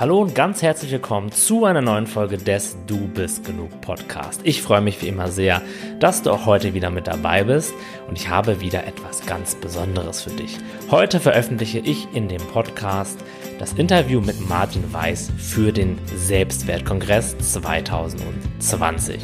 [0.00, 4.40] Hallo und ganz herzlich willkommen zu einer neuen Folge des Du bist genug Podcast.
[4.44, 5.60] Ich freue mich wie immer sehr,
[5.98, 7.74] dass du auch heute wieder mit dabei bist
[8.06, 10.56] und ich habe wieder etwas ganz Besonderes für dich.
[10.92, 13.18] Heute veröffentliche ich in dem Podcast
[13.58, 19.20] das Interview mit Martin Weiß für den Selbstwertkongress 2020.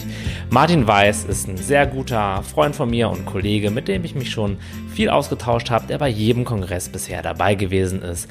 [0.50, 4.32] Martin Weiß ist ein sehr guter Freund von mir und Kollege, mit dem ich mich
[4.32, 4.58] schon
[4.92, 8.28] viel ausgetauscht habe, der bei jedem Kongress bisher dabei gewesen ist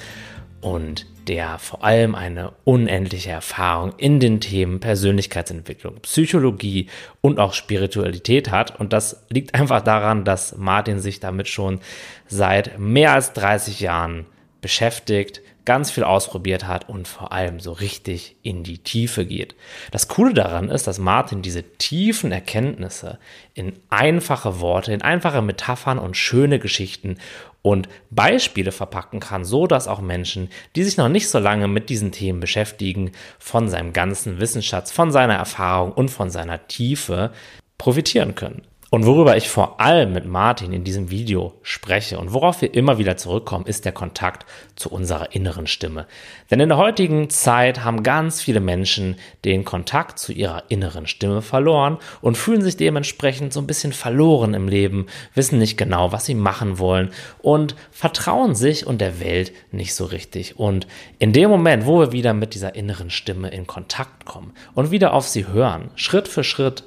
[0.59, 6.87] und der vor allem eine unendliche Erfahrung in den Themen Persönlichkeitsentwicklung, Psychologie
[7.21, 8.79] und auch Spiritualität hat.
[8.79, 11.79] Und das liegt einfach daran, dass Martin sich damit schon
[12.27, 14.25] seit mehr als 30 Jahren
[14.61, 19.55] beschäftigt, ganz viel ausprobiert hat und vor allem so richtig in die Tiefe geht.
[19.91, 23.17] Das Coole daran ist, dass Martin diese tiefen Erkenntnisse
[23.53, 27.17] in einfache Worte, in einfache Metaphern und schöne Geschichten
[27.63, 31.89] und Beispiele verpacken kann, so dass auch Menschen, die sich noch nicht so lange mit
[31.89, 37.31] diesen Themen beschäftigen, von seinem ganzen Wissensschatz, von seiner Erfahrung und von seiner Tiefe
[37.79, 38.61] profitieren können.
[38.93, 42.99] Und worüber ich vor allem mit Martin in diesem Video spreche und worauf wir immer
[42.99, 46.05] wieder zurückkommen, ist der Kontakt zu unserer inneren Stimme.
[46.51, 51.41] Denn in der heutigen Zeit haben ganz viele Menschen den Kontakt zu ihrer inneren Stimme
[51.41, 56.25] verloren und fühlen sich dementsprechend so ein bisschen verloren im Leben, wissen nicht genau, was
[56.25, 57.09] sie machen wollen
[57.41, 60.59] und vertrauen sich und der Welt nicht so richtig.
[60.59, 60.85] Und
[61.17, 65.13] in dem Moment, wo wir wieder mit dieser inneren Stimme in Kontakt kommen und wieder
[65.13, 66.83] auf sie hören, Schritt für Schritt,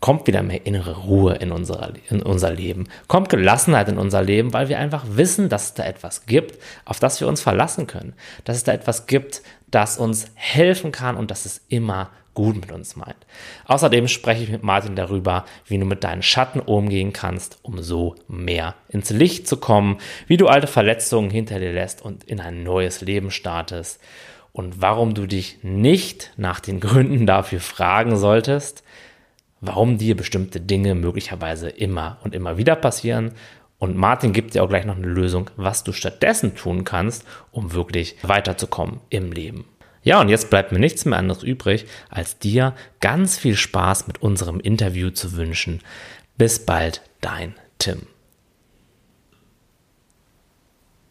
[0.00, 4.52] kommt wieder mehr innere Ruhe in, unserer, in unser Leben, kommt Gelassenheit in unser Leben,
[4.52, 8.14] weil wir einfach wissen, dass es da etwas gibt, auf das wir uns verlassen können,
[8.44, 12.70] dass es da etwas gibt, das uns helfen kann und das es immer gut mit
[12.70, 13.26] uns meint.
[13.64, 18.14] Außerdem spreche ich mit Martin darüber, wie du mit deinen Schatten umgehen kannst, um so
[18.28, 22.62] mehr ins Licht zu kommen, wie du alte Verletzungen hinter dir lässt und in ein
[22.62, 24.00] neues Leben startest
[24.52, 28.84] und warum du dich nicht nach den Gründen dafür fragen solltest,
[29.60, 33.32] warum dir bestimmte Dinge möglicherweise immer und immer wieder passieren.
[33.78, 37.72] Und Martin gibt dir auch gleich noch eine Lösung, was du stattdessen tun kannst, um
[37.72, 39.64] wirklich weiterzukommen im Leben.
[40.02, 44.22] Ja, und jetzt bleibt mir nichts mehr anderes übrig, als dir ganz viel Spaß mit
[44.22, 45.80] unserem Interview zu wünschen.
[46.36, 48.02] Bis bald, dein Tim.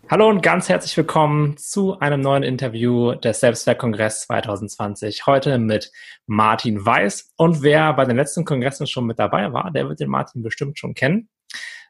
[0.10, 5.26] Hallo und ganz herzlich willkommen zu einem neuen Interview des Selbstwertkongress 2020.
[5.26, 5.92] Heute mit
[6.28, 7.34] Martin Weiß.
[7.36, 10.80] Und wer bei den letzten Kongressen schon mit dabei war, der wird den Martin bestimmt
[10.80, 11.28] schon kennen.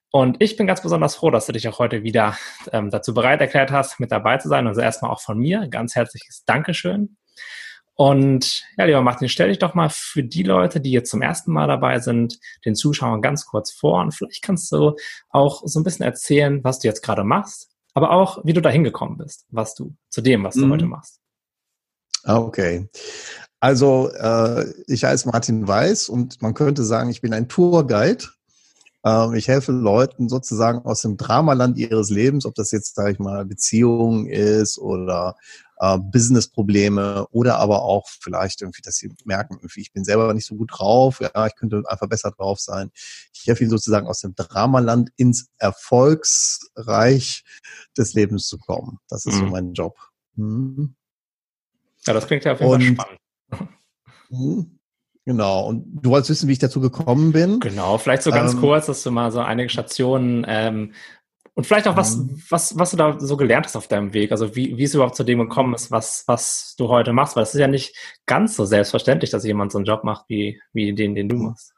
[0.09, 2.35] Und ich bin ganz besonders froh, dass du dich auch heute wieder
[2.71, 4.65] ähm, dazu bereit erklärt hast, mit dabei zu sein.
[4.65, 7.17] Also erstmal auch von mir ganz herzliches Dankeschön.
[7.93, 11.53] Und ja, lieber Martin, stell dich doch mal für die Leute, die jetzt zum ersten
[11.53, 14.01] Mal dabei sind, den Zuschauern ganz kurz vor.
[14.01, 14.95] Und vielleicht kannst du
[15.29, 18.69] auch so ein bisschen erzählen, was du jetzt gerade machst aber auch, wie du da
[18.69, 20.71] hingekommen bist, was du zu dem, was du mhm.
[20.73, 21.19] heute machst.
[22.23, 22.87] Ah, okay.
[23.59, 28.25] Also, äh, ich heiße Martin Weiß und man könnte sagen, ich bin ein Tourguide.
[29.07, 33.19] Ähm, ich helfe Leuten sozusagen aus dem Dramaland ihres Lebens, ob das jetzt, sage ich
[33.19, 35.37] mal, Beziehung ist oder
[35.79, 40.45] äh, Business-Probleme oder aber auch vielleicht irgendwie, dass sie merken, irgendwie, ich bin selber nicht
[40.45, 42.91] so gut drauf, ja, ich könnte einfach besser drauf sein.
[43.33, 47.45] Ich helfe ihnen sozusagen aus dem Dramaland ins Erfolgsreich
[47.97, 48.99] des Lebens zu kommen.
[49.07, 49.39] Das ist mhm.
[49.39, 49.95] so mein Job.
[50.35, 50.95] Mhm.
[52.05, 53.17] Ja, das klingt ja auf jeden Fall
[53.49, 53.71] spannend.
[54.29, 54.76] Mhm.
[55.27, 55.67] Genau.
[55.67, 57.59] Und du wolltest wissen, wie ich dazu gekommen bin.
[57.59, 57.97] Genau.
[57.97, 60.93] Vielleicht so ganz ähm, kurz, dass du mal so einige Stationen ähm,
[61.53, 62.41] und vielleicht auch, was, mhm.
[62.49, 65.17] was, was du da so gelernt hast auf deinem Weg, also wie, wie es überhaupt
[65.17, 67.93] zu dem gekommen ist, was, was du heute machst, weil es ist ja nicht
[68.25, 71.43] ganz so selbstverständlich, dass jemand so einen Job macht wie, wie den, den du mhm.
[71.47, 71.73] machst.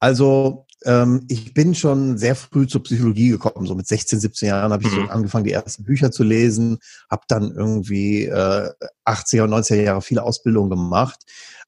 [0.00, 3.66] Also ähm, ich bin schon sehr früh zur Psychologie gekommen.
[3.66, 5.06] So mit 16, 17 Jahren habe ich mhm.
[5.06, 6.78] so angefangen, die ersten Bücher zu lesen,
[7.10, 8.70] habe dann irgendwie äh,
[9.06, 11.20] 80er und 90er Jahre viele Ausbildungen gemacht.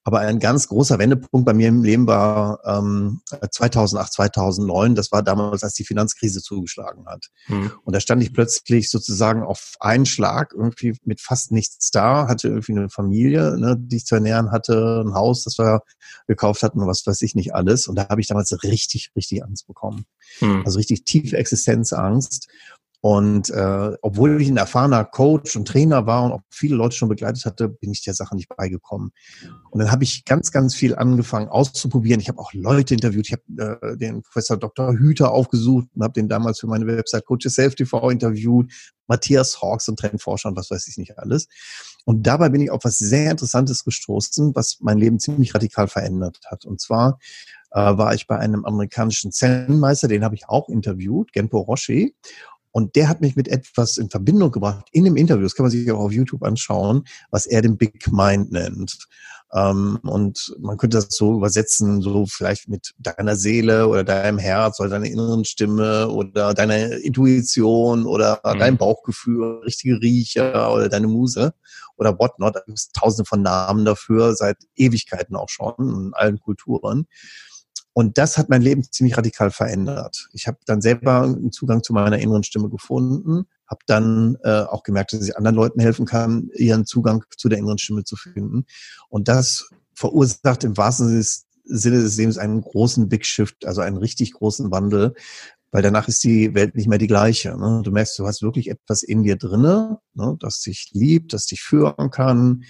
[0.07, 4.95] Aber ein ganz großer Wendepunkt bei mir im Leben war ähm, 2008, 2009.
[4.95, 7.27] Das war damals, als die Finanzkrise zugeschlagen hat.
[7.49, 7.73] Mhm.
[7.83, 12.47] Und da stand ich plötzlich sozusagen auf einen Schlag irgendwie mit fast nichts da, hatte
[12.47, 15.81] irgendwie eine Familie, ne, die ich zu ernähren hatte, ein Haus, das wir
[16.29, 17.89] gekauft hatten und was weiß ich nicht alles.
[17.89, 20.05] Und da habe ich damals richtig, richtig Angst bekommen.
[20.41, 20.63] Mhm.
[20.65, 22.47] Also richtig tiefe Existenzangst.
[23.01, 27.09] Und äh, obwohl ich ein erfahrener Coach und Trainer war und auch viele Leute schon
[27.09, 29.13] begleitet hatte, bin ich der Sache nicht beigekommen.
[29.71, 32.21] Und dann habe ich ganz, ganz viel angefangen auszuprobieren.
[32.21, 33.29] Ich habe auch Leute interviewt.
[33.29, 34.93] Ich habe äh, den Professor Dr.
[34.95, 38.73] Hüter aufgesucht und habe den damals für meine Website Coaches Self TV interviewt.
[39.09, 41.47] Matthias Hawks und Trendforscher und was weiß ich nicht alles.
[42.05, 46.41] Und dabei bin ich auf was sehr Interessantes gestoßen, was mein Leben ziemlich radikal verändert
[46.47, 46.65] hat.
[46.65, 47.19] Und zwar
[47.73, 52.15] äh, war ich bei einem amerikanischen Zen-Meister, den habe ich auch interviewt, Genpo Roshi.
[52.77, 55.71] Und der hat mich mit etwas in Verbindung gebracht, in dem Interview, das kann man
[55.71, 59.09] sich auch auf YouTube anschauen, was er den Big Mind nennt.
[59.55, 64.79] Ähm, und man könnte das so übersetzen, so vielleicht mit deiner Seele oder deinem Herz
[64.79, 68.59] oder deiner inneren Stimme oder deiner Intuition oder mhm.
[68.59, 71.55] deinem Bauchgefühl, richtige Riecher oder deine Muse
[71.97, 72.57] oder whatnot.
[72.57, 77.07] Da gibt es tausende von Namen dafür, seit Ewigkeiten auch schon in allen Kulturen.
[77.99, 80.29] Und das hat mein Leben ziemlich radikal verändert.
[80.35, 84.83] Ich habe dann selber einen Zugang zu meiner inneren Stimme gefunden, habe dann äh, auch
[84.83, 88.67] gemerkt, dass ich anderen Leuten helfen kann, ihren Zugang zu der inneren Stimme zu finden.
[89.09, 91.25] Und das verursacht im wahrsten
[91.65, 95.15] Sinne des Lebens einen großen Big Shift, also einen richtig großen Wandel,
[95.71, 97.57] weil danach ist die Welt nicht mehr die gleiche.
[97.57, 97.81] Ne?
[97.83, 100.37] Du merkst, du hast wirklich etwas in dir drinne, ne?
[100.39, 102.65] das dich liebt, das dich führen kann,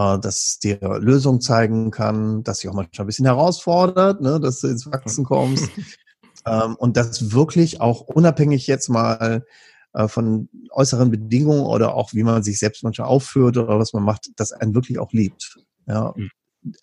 [0.00, 4.60] äh, das dir Lösungen zeigen kann, das dich auch manchmal ein bisschen herausfordert, ne, dass
[4.60, 5.68] du ins Wachsen kommst.
[6.46, 9.44] ähm, und das wirklich auch unabhängig jetzt mal
[9.92, 14.04] äh, von äußeren Bedingungen oder auch wie man sich selbst manchmal aufführt oder was man
[14.04, 15.58] macht, das einen wirklich auch liebt.
[15.86, 16.30] Ja, mhm.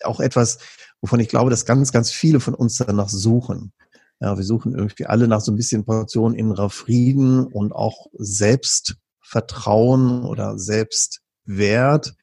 [0.04, 0.58] auch etwas,
[1.00, 3.72] wovon ich glaube, dass ganz, ganz viele von uns danach suchen.
[4.20, 10.24] Ja, wir suchen irgendwie alle nach so ein bisschen Portion innerer Frieden und auch Selbstvertrauen
[10.24, 12.17] oder Selbstwert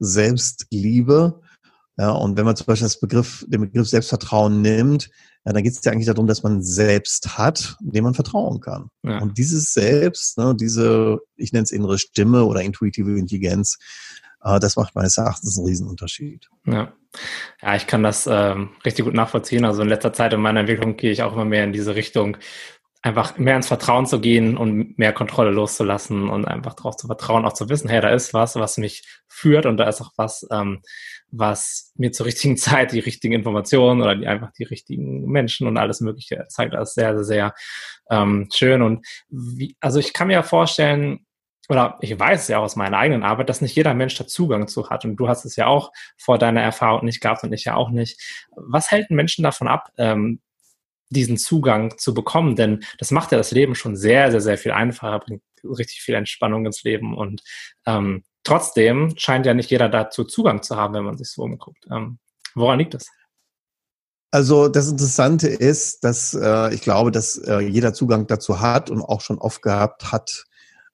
[0.00, 1.40] Selbstliebe.
[1.96, 5.10] Ja, und wenn man zum Beispiel das Begriff, den Begriff Selbstvertrauen nimmt,
[5.44, 8.90] ja, dann geht es ja eigentlich darum, dass man selbst hat, dem man vertrauen kann.
[9.02, 9.18] Ja.
[9.18, 13.78] Und dieses Selbst, ne, diese, ich nenne es innere Stimme oder intuitive Intelligenz,
[14.42, 16.48] äh, das macht meines Erachtens einen Riesenunterschied.
[16.66, 16.92] Ja.
[17.60, 19.64] Ja, ich kann das ähm, richtig gut nachvollziehen.
[19.64, 22.36] Also in letzter Zeit in meiner Entwicklung gehe ich auch immer mehr in diese Richtung,
[23.02, 27.46] einfach mehr ins Vertrauen zu gehen und mehr Kontrolle loszulassen und einfach darauf zu vertrauen,
[27.46, 30.46] auch zu wissen, hey, da ist was, was mich führt und da ist auch was,
[30.50, 30.82] ähm,
[31.30, 35.78] was mir zur richtigen Zeit die richtigen Informationen oder die einfach die richtigen Menschen und
[35.78, 36.74] alles Mögliche zeigt.
[36.74, 37.54] Das ist sehr, sehr, sehr
[38.10, 38.82] ähm, schön.
[38.82, 41.20] Und wie, also ich kann mir ja vorstellen,
[41.70, 44.90] oder ich weiß ja aus meiner eigenen Arbeit, dass nicht jeder Mensch da Zugang zu
[44.90, 45.04] hat.
[45.04, 47.90] Und du hast es ja auch vor deiner Erfahrung nicht gehabt und ich ja auch
[47.90, 48.20] nicht.
[48.56, 50.40] Was hält Menschen davon ab, ähm,
[51.10, 54.72] diesen Zugang zu bekommen, denn das macht ja das Leben schon sehr, sehr, sehr viel
[54.72, 57.42] einfacher, bringt richtig viel Entspannung ins Leben und
[57.86, 61.86] ähm, trotzdem scheint ja nicht jeder dazu Zugang zu haben, wenn man sich so umguckt.
[61.90, 62.18] Ähm,
[62.54, 63.06] woran liegt das?
[64.32, 69.02] Also das Interessante ist, dass äh, ich glaube, dass äh, jeder Zugang dazu hat und
[69.02, 70.44] auch schon oft gehabt hat,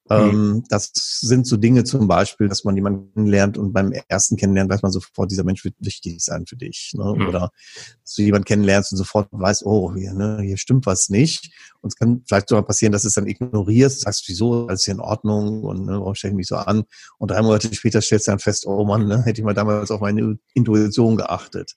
[0.09, 0.17] Mhm.
[0.17, 4.71] Ähm, das sind so Dinge zum Beispiel, dass man jemanden lernt und beim ersten Kennenlernen
[4.71, 6.93] weiß man sofort, dieser Mensch wird wichtig sein für dich.
[6.97, 7.15] Ne?
[7.17, 7.29] Mhm.
[7.29, 7.51] Oder
[8.03, 11.51] dass du jemanden kennenlernst und sofort weißt, oh, hier, ne, hier stimmt was nicht.
[11.81, 14.95] Und es kann vielleicht sogar passieren, dass du es dann ignorierst, sagst, wieso, alles hier
[14.95, 16.85] in Ordnung und ne, warum stelle ich mich so an?
[17.19, 19.91] Und drei Monate später stellst du dann fest, oh Mann, ne, hätte ich mal damals
[19.91, 21.75] auf meine Intuition geachtet.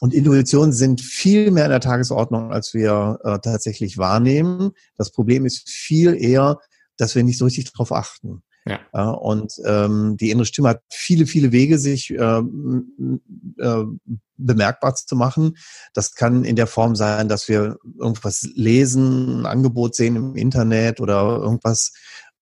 [0.00, 4.70] Und Intuitionen sind viel mehr in der Tagesordnung, als wir äh, tatsächlich wahrnehmen.
[4.96, 6.58] Das Problem ist viel eher,
[7.00, 8.42] dass wir nicht so richtig darauf achten.
[8.66, 8.78] Ja.
[8.92, 13.20] ja und ähm, die innere Stimme hat viele, viele Wege, sich ähm,
[13.58, 13.84] äh,
[14.36, 15.56] bemerkbar zu machen.
[15.94, 21.00] Das kann in der Form sein, dass wir irgendwas lesen, ein Angebot sehen im Internet
[21.00, 21.92] oder irgendwas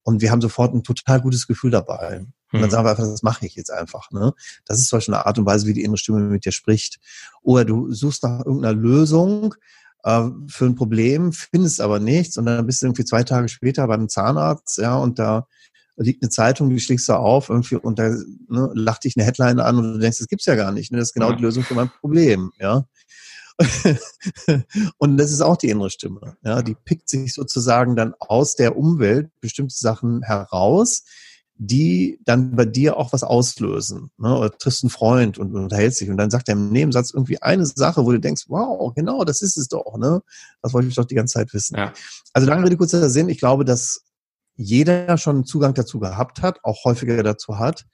[0.08, 2.20] und wir haben sofort ein total gutes Gefühl dabei.
[2.20, 2.70] Und dann hm.
[2.70, 4.10] sagen wir einfach, das mache ich jetzt einfach.
[4.10, 4.32] Ne?
[4.64, 6.98] Das ist zum Beispiel eine Art und Weise, wie die innere Stimme mit dir spricht.
[7.42, 9.54] Oder du suchst nach irgendeiner Lösung
[10.04, 13.86] äh, für ein Problem, findest aber nichts und dann bist du irgendwie zwei Tage später
[13.86, 15.46] beim Zahnarzt, ja, und da
[15.96, 18.10] liegt eine Zeitung, die schlägst du auf irgendwie und da
[18.48, 20.92] ne, lacht dich eine Headline an und du denkst, das gibt's ja gar nicht.
[20.92, 20.98] Ne?
[20.98, 21.36] Das ist genau ja.
[21.36, 22.84] die Lösung für mein Problem, ja.
[24.98, 26.36] und das ist auch die innere Stimme.
[26.44, 31.02] Ja, die pickt sich sozusagen dann aus der Umwelt bestimmte Sachen heraus,
[31.60, 34.10] die dann bei dir auch was auslösen.
[34.16, 34.36] Ne?
[34.36, 37.66] Oder triffst einen Freund und unterhältst dich und dann sagt er im Nebensatz irgendwie eine
[37.66, 39.98] Sache, wo du denkst, wow, genau, das ist es doch.
[39.98, 40.22] Ne?
[40.62, 41.76] Das wollte ich doch die ganze Zeit wissen.
[41.76, 41.92] Ja.
[42.32, 43.28] Also lange Rede, kurzer Sinn.
[43.28, 44.04] Ich glaube, dass
[44.54, 47.84] jeder schon Zugang dazu gehabt hat, auch häufiger dazu hat.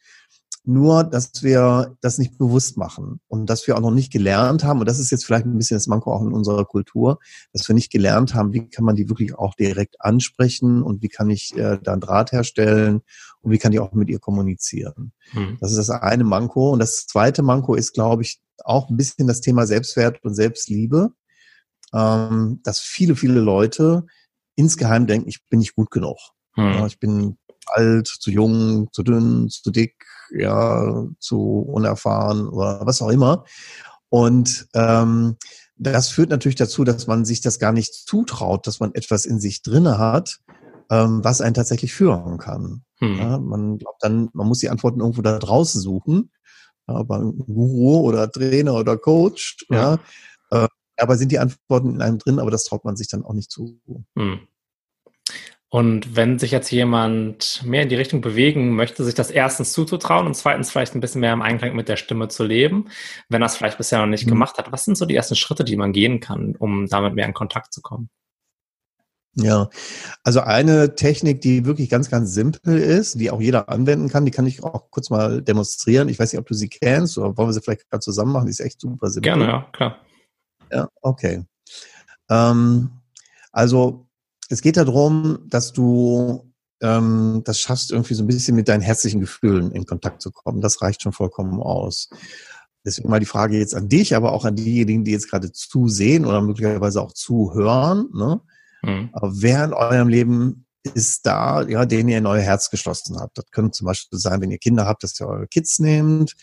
[0.67, 4.81] Nur, dass wir das nicht bewusst machen und dass wir auch noch nicht gelernt haben,
[4.81, 7.19] und das ist jetzt vielleicht ein bisschen das Manko auch in unserer Kultur,
[7.53, 11.09] dass wir nicht gelernt haben, wie kann man die wirklich auch direkt ansprechen und wie
[11.09, 13.03] kann ich äh, da einen Draht herstellen
[13.43, 15.13] und wie kann ich auch mit ihr kommunizieren.
[15.33, 15.59] Hm.
[15.61, 16.71] Das ist das eine Manko.
[16.71, 21.11] Und das zweite Manko ist, glaube ich, auch ein bisschen das Thema Selbstwert und Selbstliebe,
[21.93, 24.07] ähm, dass viele, viele Leute
[24.57, 26.17] insgeheim denken, ich bin nicht gut genug.
[26.55, 26.65] Hm.
[26.65, 33.03] Ja, ich bin alt, zu jung, zu dünn, zu dick, ja, zu unerfahren oder was
[33.03, 33.45] auch immer.
[34.09, 35.37] Und ähm,
[35.77, 39.41] das führt natürlich dazu, dass man sich das gar nicht zutraut, dass man etwas in
[39.41, 40.39] sich drinne hat,
[40.91, 42.85] ähm, was einen tatsächlich führen kann.
[43.01, 43.17] Hm.
[43.17, 46.31] Ja, man glaubt dann, man muss die Antworten irgendwo da draußen suchen,
[46.87, 49.67] ja, beim Guru oder Trainer oder Coach.
[49.69, 49.99] Ja.
[50.53, 50.65] ja.
[50.65, 53.33] Äh, aber sind die Antworten in einem drin, aber das traut man sich dann auch
[53.33, 53.81] nicht zu.
[54.17, 54.47] Hm.
[55.75, 60.25] Und wenn sich jetzt jemand mehr in die Richtung bewegen möchte, sich das erstens zuzutrauen
[60.25, 62.91] und zweitens vielleicht ein bisschen mehr im Einklang mit der Stimme zu leben,
[63.29, 64.31] wenn er es vielleicht bisher noch nicht mhm.
[64.31, 67.27] gemacht hat, was sind so die ersten Schritte, die man gehen kann, um damit mehr
[67.27, 68.09] in Kontakt zu kommen?
[69.35, 69.69] Ja,
[70.23, 74.31] also eine Technik, die wirklich ganz, ganz simpel ist, die auch jeder anwenden kann, die
[74.31, 76.09] kann ich auch kurz mal demonstrieren.
[76.09, 78.47] Ich weiß nicht, ob du sie kennst oder wollen wir sie vielleicht gerade zusammen machen?
[78.47, 79.33] Die ist echt super simpel.
[79.33, 79.99] Gerne, ja, klar.
[80.71, 81.45] Ja, okay.
[82.31, 82.91] Ähm,
[83.51, 84.05] also
[84.49, 89.21] es geht darum, dass du ähm, das schaffst, irgendwie so ein bisschen mit deinen herzlichen
[89.21, 90.61] Gefühlen in Kontakt zu kommen.
[90.61, 92.09] Das reicht schon vollkommen aus.
[92.85, 96.27] Deswegen mal die Frage jetzt an dich, aber auch an diejenigen, die jetzt gerade zusehen
[96.27, 98.11] oder möglicherweise auch zuhören.
[98.13, 98.41] Ne?
[98.83, 99.09] Mhm.
[99.13, 103.39] Aber wer in eurem Leben ist da, ja, den ihr in euer Herz geschlossen habt?
[103.39, 106.35] Das könnte zum Beispiel sein, wenn ihr Kinder habt, dass ihr eure Kids nehmt.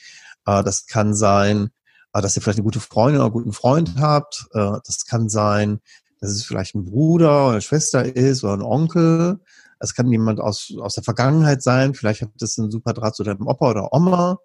[0.47, 1.69] Äh, das kann sein,
[2.13, 4.47] äh, dass ihr vielleicht eine gute Freundin oder einen guten Freund habt.
[4.53, 5.79] Äh, das kann sein,
[6.21, 9.39] dass es vielleicht ein Bruder oder eine Schwester ist oder ein Onkel.
[9.79, 11.95] Es kann jemand aus, aus der Vergangenheit sein.
[11.95, 14.37] Vielleicht habt ihr einen super Draht zu deinem Opa oder Oma.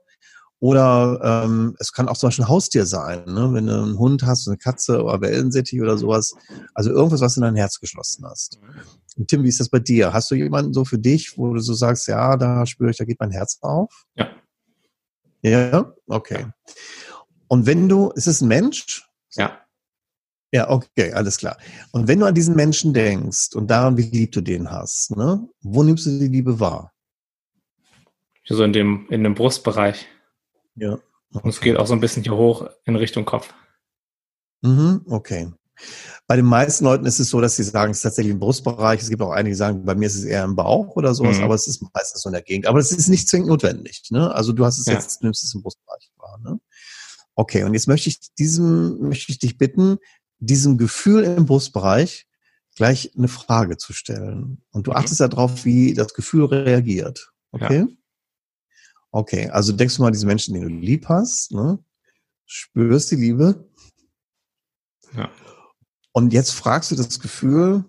[0.59, 3.50] Oder ähm, es kann auch zum Beispiel ein Haustier sein, ne?
[3.52, 6.35] wenn du einen Hund hast, eine Katze oder Wellensittich oder sowas.
[6.73, 8.59] Also irgendwas, was du in dein Herz geschlossen hast.
[9.18, 10.14] Und Tim, wie ist das bei dir?
[10.14, 13.04] Hast du jemanden so für dich, wo du so sagst, ja, da spüre ich, da
[13.04, 14.06] geht mein Herz auf?
[14.14, 14.30] Ja.
[15.42, 15.92] Ja?
[16.06, 16.47] Okay.
[17.49, 19.06] Und wenn du, ist es ein Mensch?
[19.35, 19.61] Ja.
[20.52, 21.58] Ja, okay, alles klar.
[21.92, 25.48] Und wenn du an diesen Menschen denkst und daran, wie lieb du den hast, ne,
[25.60, 26.92] wo nimmst du die Liebe wahr?
[28.48, 30.06] So in dem, in dem Brustbereich.
[30.76, 30.94] Ja.
[31.34, 31.40] Okay.
[31.42, 33.52] Und es geht auch so ein bisschen hier hoch in Richtung Kopf.
[34.62, 35.52] Mhm, okay.
[36.26, 39.00] Bei den meisten Leuten ist es so, dass sie sagen, es ist tatsächlich im Brustbereich.
[39.02, 41.38] Es gibt auch einige, die sagen, bei mir ist es eher im Bauch oder sowas,
[41.38, 41.44] mhm.
[41.44, 42.66] aber es ist meistens so in der Gegend.
[42.66, 44.02] Aber es ist nicht zwingend notwendig.
[44.10, 44.32] Ne?
[44.34, 44.94] Also du hast es ja.
[44.94, 46.38] jetzt, nimmst es im Brustbereich wahr.
[46.42, 46.58] Ne?
[47.34, 49.98] Okay, und jetzt möchte ich diesem, möchte ich dich bitten,
[50.38, 52.26] diesem Gefühl im Brustbereich
[52.75, 54.62] gleich eine Frage zu stellen.
[54.71, 54.99] Und du mhm.
[54.99, 57.33] achtest darauf, wie das Gefühl reagiert.
[57.50, 57.81] Okay?
[57.81, 57.87] Ja.
[59.11, 61.83] Okay, also denkst du mal diesen Menschen, den du lieb hast, ne?
[62.45, 63.69] spürst die Liebe.
[65.16, 65.31] Ja.
[66.12, 67.85] Und jetzt fragst du das Gefühl,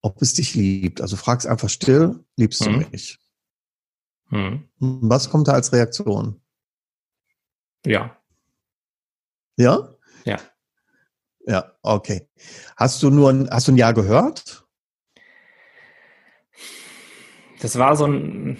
[0.00, 1.00] ob es dich liebt.
[1.00, 2.64] Also fragst einfach still, liebst mhm.
[2.64, 3.18] du mich?
[4.30, 4.68] Mhm.
[4.78, 6.40] Was kommt da als Reaktion?
[7.84, 8.16] Ja.
[9.56, 9.96] Ja?
[10.24, 10.40] Ja.
[11.46, 12.28] Ja, okay.
[12.76, 14.64] Hast du nur ein, hast du ein Ja gehört?
[17.60, 18.58] Das war so ein,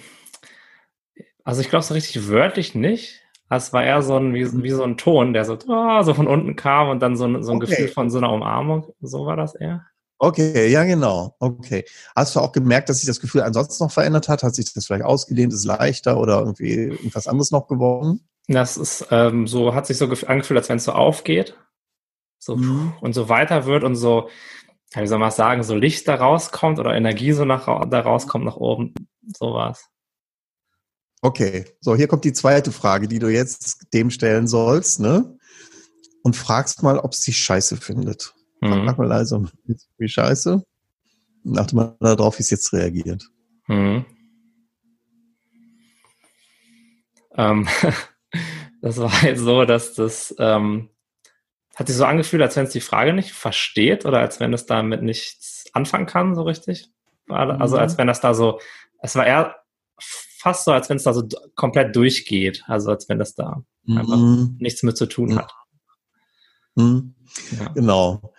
[1.43, 3.21] also ich glaube so richtig wörtlich nicht.
[3.49, 6.27] Es war eher so ein, wie, wie so ein Ton, der so, oh, so von
[6.27, 7.67] unten kam und dann so ein, so ein okay.
[7.67, 8.93] Gefühl von so einer Umarmung.
[9.01, 9.85] So war das eher.
[10.17, 11.35] Okay, ja, genau.
[11.39, 11.85] Okay.
[12.15, 14.43] Hast du auch gemerkt, dass sich das Gefühl ansonsten noch verändert hat?
[14.43, 18.27] Hat sich das vielleicht ausgedehnt, ist leichter oder irgendwie irgendwas anderes noch geworden?
[18.47, 21.55] Das ist ähm, so, hat sich so angefühlt, als wenn es so aufgeht
[22.45, 22.93] so mhm.
[23.01, 24.29] und so weiter wird und so,
[24.93, 28.57] wie soll man sagen, so Licht da rauskommt oder Energie so nach, da rauskommt nach
[28.57, 28.93] oben,
[29.35, 29.89] sowas.
[31.21, 35.37] Okay, so hier kommt die zweite Frage, die du jetzt dem stellen sollst, ne?
[36.21, 38.35] Und fragst mal, ob es dich scheiße findet.
[38.61, 38.85] Mhm.
[38.85, 39.45] Frag mal also,
[39.97, 40.63] wie scheiße?
[41.43, 43.27] Und achte mal darauf, wie es jetzt reagiert.
[43.67, 44.05] Mhm.
[47.35, 47.67] Ähm,
[48.81, 50.89] das war halt so, dass das ähm,
[51.75, 54.65] hat sich so angefühlt, als wenn es die Frage nicht versteht oder als wenn es
[54.65, 56.89] damit nichts anfangen kann, so richtig.
[57.27, 57.97] Also als mhm.
[57.99, 58.59] wenn das da so,
[59.01, 59.55] es war eher
[59.99, 62.63] fast so, als wenn es da so komplett durchgeht.
[62.67, 63.97] Also als wenn das da mhm.
[63.97, 65.51] einfach nichts mit zu tun hat.
[66.75, 67.15] Mhm.
[67.59, 67.69] Ja.
[67.69, 68.33] Genau.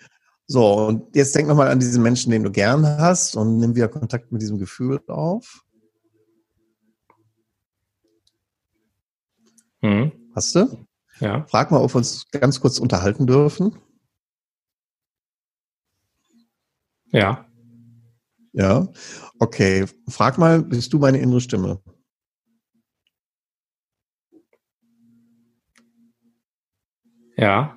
[0.46, 3.88] So, und jetzt denk nochmal an diesen Menschen, den du gern hast und nimm wieder
[3.88, 5.64] Kontakt mit diesem Gefühl auf.
[9.82, 10.12] Mhm.
[10.34, 10.86] Hast du?
[11.20, 11.46] Ja.
[11.46, 13.78] Frag mal, ob wir uns ganz kurz unterhalten dürfen.
[17.10, 17.46] Ja.
[18.52, 18.88] Ja.
[19.38, 19.86] Okay.
[20.08, 21.80] Frag mal, bist du meine innere Stimme?
[27.36, 27.76] Ja.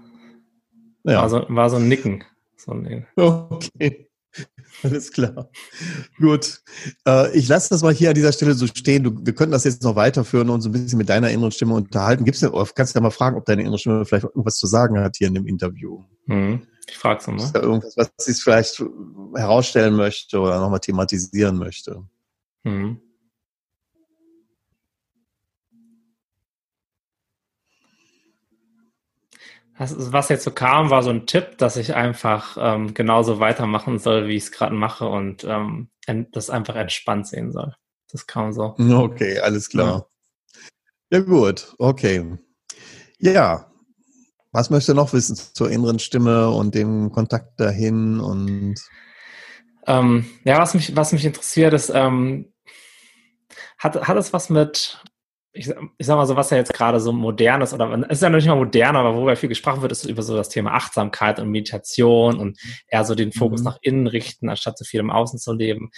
[1.04, 1.22] ja.
[1.22, 2.24] War, so, war so ein Nicken.
[2.56, 4.09] So ein okay.
[4.84, 5.50] Alles klar.
[6.20, 6.62] Gut.
[7.06, 9.04] Äh, ich lasse das mal hier an dieser Stelle so stehen.
[9.04, 11.76] Du, wir könnten das jetzt noch weiterführen und so ein bisschen mit deiner inneren Stimme
[11.76, 12.26] unterhalten.
[12.26, 15.00] Gibt's denn, kannst du ja mal fragen, ob deine innere Stimme vielleicht irgendwas zu sagen
[15.00, 16.04] hat hier in dem Interview.
[16.28, 16.68] Mhm.
[16.88, 17.38] Ich frage es mal.
[17.38, 18.84] Ist da irgendwas, was sie vielleicht
[19.36, 22.04] herausstellen möchte oder nochmal thematisieren möchte?
[22.64, 23.00] Mhm.
[29.80, 34.28] Was jetzt so kam, war so ein Tipp, dass ich einfach ähm, genauso weitermachen soll,
[34.28, 35.90] wie ich es gerade mache und ähm,
[36.34, 37.74] das einfach entspannt sehen soll.
[38.12, 38.76] Das kam so.
[38.78, 40.10] Okay, alles klar.
[41.10, 42.38] Ja, ja gut, okay.
[43.20, 43.72] Ja,
[44.52, 48.76] was möchtest du noch wissen zur inneren Stimme und dem Kontakt dahin und
[49.88, 52.52] Ähm, ja, was mich, was mich interessiert ist, ähm,
[53.78, 55.02] hat, hat es was mit,
[55.52, 58.22] ich, ich sag mal so, was ja jetzt gerade so modern ist, oder es ist
[58.22, 60.74] ja noch nicht mal modern, aber worüber viel gesprochen wird, ist über so das Thema
[60.74, 63.66] Achtsamkeit und Meditation und eher so den Fokus mhm.
[63.66, 65.90] nach innen richten, anstatt so viel im Außen zu leben.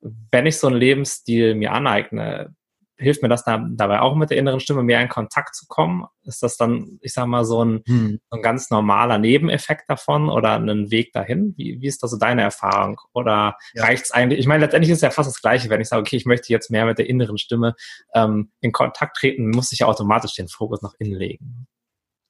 [0.00, 2.54] Wenn ich so einen Lebensstil mir aneigne,
[3.00, 6.04] hilft mir das da, dabei auch mit der inneren Stimme mehr in Kontakt zu kommen?
[6.24, 8.20] Ist das dann, ich sag mal, so ein, hm.
[8.30, 11.54] so ein ganz normaler Nebeneffekt davon oder ein Weg dahin?
[11.56, 13.00] Wie, wie ist da so deine Erfahrung?
[13.12, 13.84] Oder ja.
[13.84, 14.38] reicht es eigentlich?
[14.38, 16.52] Ich meine, letztendlich ist es ja fast das Gleiche, wenn ich sage, okay, ich möchte
[16.52, 17.74] jetzt mehr mit der inneren Stimme
[18.14, 21.66] ähm, in Kontakt treten, muss ich ja automatisch den Fokus nach innen legen.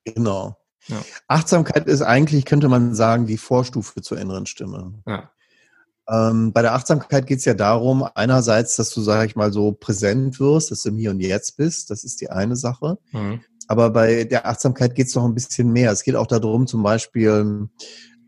[0.05, 0.57] Genau.
[0.87, 1.03] Ja.
[1.29, 5.03] Achtsamkeit ist eigentlich, könnte man sagen, die Vorstufe zur inneren Stimme.
[5.07, 5.31] Ja.
[6.11, 9.73] Ähm, bei der Achtsamkeit geht es ja darum, einerseits, dass du, sag ich mal, so
[9.73, 11.91] präsent wirst, dass du im Hier und Jetzt bist.
[11.91, 12.99] Das ist die eine Sache.
[13.13, 13.41] Mhm.
[13.69, 15.93] Aber bei der Achtsamkeit geht es noch ein bisschen mehr.
[15.93, 17.69] Es geht auch darum, zum Beispiel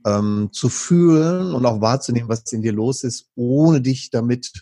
[0.06, 4.52] ähm, zu fühlen und auch wahrzunehmen, was in dir los ist, ohne dich damit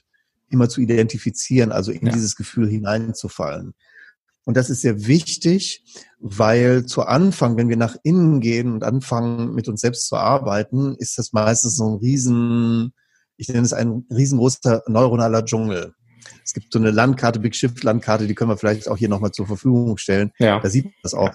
[0.48, 2.12] immer zu identifizieren, also in ja.
[2.12, 3.74] dieses Gefühl hineinzufallen.
[4.44, 5.84] Und das ist sehr wichtig,
[6.18, 10.96] weil zu Anfang, wenn wir nach innen gehen und anfangen, mit uns selbst zu arbeiten,
[10.96, 12.94] ist das meistens so ein riesen
[13.40, 15.94] ich nenne es ein riesengroßer neuronaler Dschungel.
[16.44, 19.32] Es gibt so eine Landkarte, Big Shift Landkarte, die können wir vielleicht auch hier nochmal
[19.32, 20.30] zur Verfügung stellen.
[20.38, 20.60] Ja.
[20.60, 21.30] Da sieht man das auch.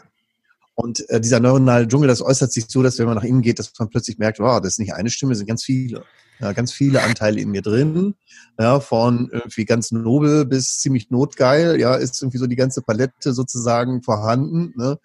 [0.76, 3.58] Und äh, dieser neuronale Dschungel, das äußert sich so, dass wenn man nach innen geht,
[3.58, 6.04] dass man plötzlich merkt, wow, das ist nicht eine Stimme, das sind ganz viele.
[6.40, 8.14] Ja, ganz viele Anteile in mir drin.
[8.60, 13.34] Ja, von irgendwie ganz nobel bis ziemlich notgeil, ja, ist irgendwie so die ganze Palette
[13.34, 14.74] sozusagen vorhanden.
[14.76, 15.00] Ne?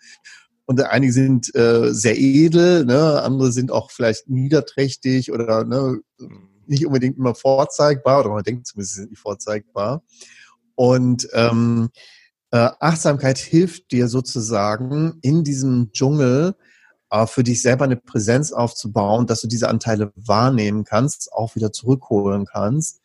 [0.66, 3.22] Und einige sind äh, sehr edel, ne?
[3.22, 6.00] andere sind auch vielleicht niederträchtig oder ne,
[6.70, 10.02] nicht unbedingt immer vorzeigbar oder man denkt zumindest, sie sind nicht vorzeigbar.
[10.74, 11.90] Und ähm,
[12.50, 16.54] äh, Achtsamkeit hilft dir sozusagen in diesem Dschungel
[17.10, 21.72] äh, für dich selber eine Präsenz aufzubauen, dass du diese Anteile wahrnehmen kannst, auch wieder
[21.72, 23.00] zurückholen kannst,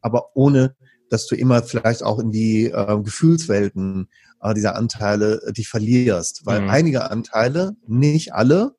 [0.00, 0.76] aber ohne
[1.08, 4.08] dass du immer vielleicht auch in die äh, Gefühlswelten
[4.54, 6.46] dieser Anteile äh, dich verlierst.
[6.46, 6.70] Weil mhm.
[6.70, 8.76] einige Anteile, nicht alle,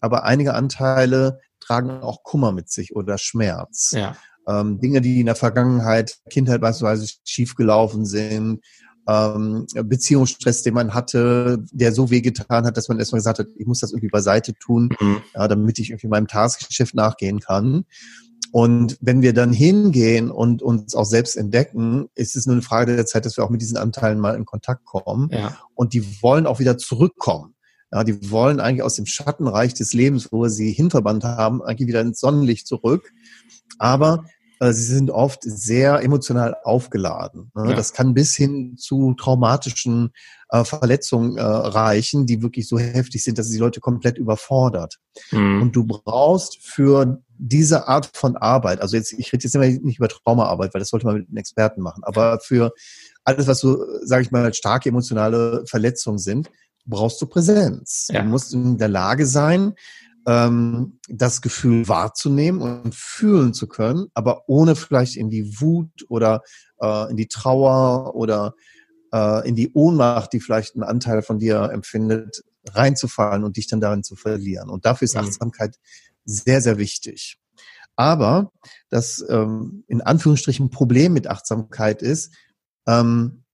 [0.00, 3.92] aber einige Anteile tragen auch Kummer mit sich oder Schmerz.
[3.92, 4.16] Ja.
[4.46, 8.60] Ähm, Dinge, die in der Vergangenheit, Kindheit beispielsweise schiefgelaufen sind,
[9.08, 13.66] ähm, Beziehungsstress, den man hatte, der so wehgetan hat, dass man erstmal gesagt hat, ich
[13.66, 15.22] muss das irgendwie beiseite tun, mhm.
[15.34, 17.84] ja, damit ich irgendwie meinem Tagesgeschäft nachgehen kann.
[18.50, 22.96] Und wenn wir dann hingehen und uns auch selbst entdecken, ist es nur eine Frage
[22.96, 25.28] der Zeit, dass wir auch mit diesen Anteilen mal in Kontakt kommen.
[25.30, 25.58] Ja.
[25.74, 27.54] Und die wollen auch wieder zurückkommen.
[27.92, 31.88] Ja, die wollen eigentlich aus dem Schattenreich des Lebens, wo wir sie hinverbannt haben, eigentlich
[31.88, 33.12] wieder ins Sonnenlicht zurück.
[33.78, 34.24] Aber
[34.60, 37.50] äh, sie sind oft sehr emotional aufgeladen.
[37.54, 37.70] Ne?
[37.70, 37.76] Ja.
[37.76, 40.10] Das kann bis hin zu traumatischen
[40.50, 44.98] äh, Verletzungen äh, reichen, die wirklich so heftig sind, dass sie die Leute komplett überfordert.
[45.30, 45.62] Mhm.
[45.62, 49.98] Und du brauchst für diese Art von Arbeit, also jetzt, ich rede jetzt immer nicht
[49.98, 52.72] über Traumaarbeit, weil das sollte man mit einem Experten machen, aber für
[53.22, 56.50] alles, was so, sage ich mal, starke emotionale Verletzungen sind,
[56.88, 58.08] brauchst du Präsenz.
[58.10, 58.22] Ja.
[58.22, 59.74] Du musst in der Lage sein,
[60.26, 66.42] ähm, das Gefühl wahrzunehmen und fühlen zu können, aber ohne vielleicht in die Wut oder
[66.80, 68.54] äh, in die Trauer oder
[69.12, 73.80] äh, in die Ohnmacht, die vielleicht ein Anteil von dir empfindet, reinzufallen und dich dann
[73.80, 74.68] darin zu verlieren.
[74.68, 75.22] Und dafür ist mhm.
[75.22, 75.76] Achtsamkeit
[76.24, 77.38] sehr, sehr wichtig.
[77.96, 78.52] Aber
[78.90, 82.32] das ähm, in Anführungsstrichen Problem mit Achtsamkeit ist,
[82.86, 83.44] ähm,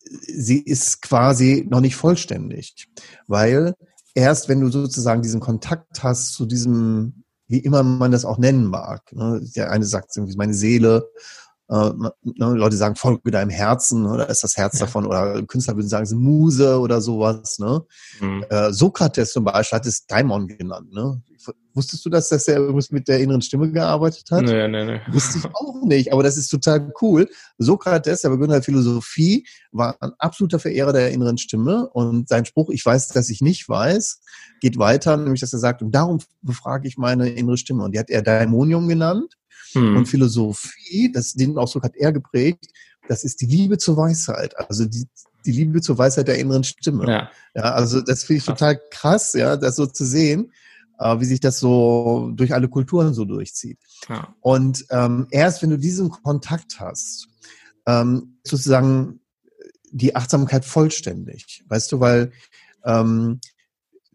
[0.00, 2.88] sie ist quasi noch nicht vollständig,
[3.26, 3.74] weil
[4.14, 8.66] erst wenn du sozusagen diesen Kontakt hast zu diesem, wie immer man das auch nennen
[8.66, 11.08] mag, ne, der eine sagt irgendwie meine Seele,
[11.68, 14.86] äh, ne, Leute sagen folge deinem Herzen oder ist das Herz ja.
[14.86, 17.58] davon oder Künstler würden sagen, es ist Muse oder sowas.
[17.58, 17.84] Ne?
[18.20, 18.44] Mhm.
[18.50, 20.92] Äh, Sokrates zum Beispiel hat es Daimon genannt.
[20.92, 21.22] Ne?
[21.74, 24.42] Wusstest du, dass, dass er übrigens mit der inneren Stimme gearbeitet hat?
[24.42, 25.00] Nee, nee, nee.
[25.10, 27.28] Wusste ich auch nicht, aber das ist total cool.
[27.58, 32.70] Sokrates, der Begründer der Philosophie, war ein absoluter Verehrer der inneren Stimme und sein Spruch,
[32.70, 34.20] ich weiß, dass ich nicht weiß,
[34.60, 37.84] geht weiter, nämlich, dass er sagt, und darum befrage ich meine innere Stimme.
[37.84, 39.36] Und die hat er Daimonium genannt.
[39.72, 39.96] Hm.
[39.96, 42.66] Und Philosophie, das, den Ausdruck hat er geprägt,
[43.06, 44.58] das ist die Liebe zur Weisheit.
[44.58, 45.06] Also die,
[45.46, 47.06] die Liebe zur Weisheit der inneren Stimme.
[47.06, 50.50] Ja, ja also das finde ich total krass, ja, das so zu sehen
[51.00, 53.78] wie sich das so durch alle Kulturen so durchzieht.
[54.08, 54.34] Ja.
[54.40, 57.28] Und ähm, erst wenn du diesen Kontakt hast,
[57.86, 59.20] ähm, sozusagen
[59.90, 62.32] die Achtsamkeit vollständig, weißt du, weil
[62.84, 63.40] ähm,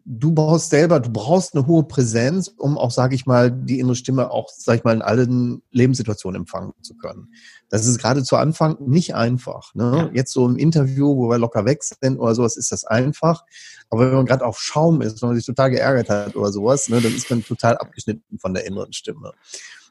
[0.08, 3.96] du brauchst selber, du brauchst eine hohe Präsenz, um auch, sage ich mal, die innere
[3.96, 7.32] Stimme auch, sage ich mal, in allen Lebenssituationen empfangen zu können.
[7.68, 9.74] Das ist gerade zu Anfang nicht einfach.
[9.74, 10.10] Ne?
[10.14, 13.42] Jetzt so im Interview, wo wir locker weg sind oder sowas, ist das einfach.
[13.90, 16.88] Aber wenn man gerade auf Schaum ist, wenn man sich total geärgert hat oder sowas,
[16.88, 19.32] ne, dann ist man total abgeschnitten von der inneren Stimme.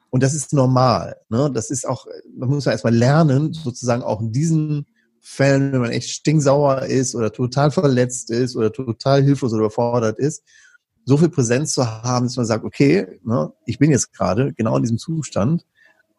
[0.09, 1.17] Und das ist normal.
[1.27, 1.51] Ne?
[1.53, 4.85] Das ist auch, man muss ja erstmal lernen, sozusagen auch in diesen
[5.27, 10.19] Fällen, wenn man echt stinksauer ist oder total verletzt ist oder total hilflos oder überfordert
[10.19, 10.43] ist,
[11.03, 14.77] so viel Präsenz zu haben, dass man sagt, okay, ne, ich bin jetzt gerade genau
[14.77, 15.65] in diesem Zustand,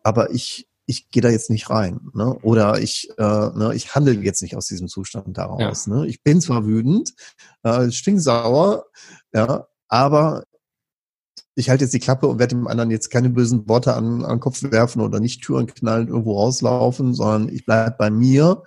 [0.03, 2.01] aber ich, ich gehe da jetzt nicht rein.
[2.15, 2.35] Ne?
[2.43, 5.87] Oder ich, äh, ne, ich handle jetzt nicht aus diesem Zustand daraus.
[5.87, 5.95] Ja.
[5.95, 6.09] Ne?
[6.09, 7.15] Ich bin zwar wütend,
[7.63, 8.87] äh, stinksauer,
[9.33, 10.43] ja, aber
[11.55, 14.33] ich halte jetzt die Klappe und werde dem anderen jetzt keine bösen Worte an, an
[14.33, 18.65] den Kopf werfen oder nicht Türen knallen, irgendwo rauslaufen, sondern ich bleibe bei mir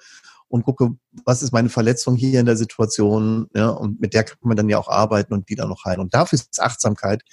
[0.49, 0.89] und gucke,
[1.25, 4.69] was ist meine Verletzung hier in der Situation, ja, und mit der kann man dann
[4.69, 5.99] ja auch arbeiten und die dann noch heilen.
[5.99, 7.23] Und dafür ist Achtsamkeit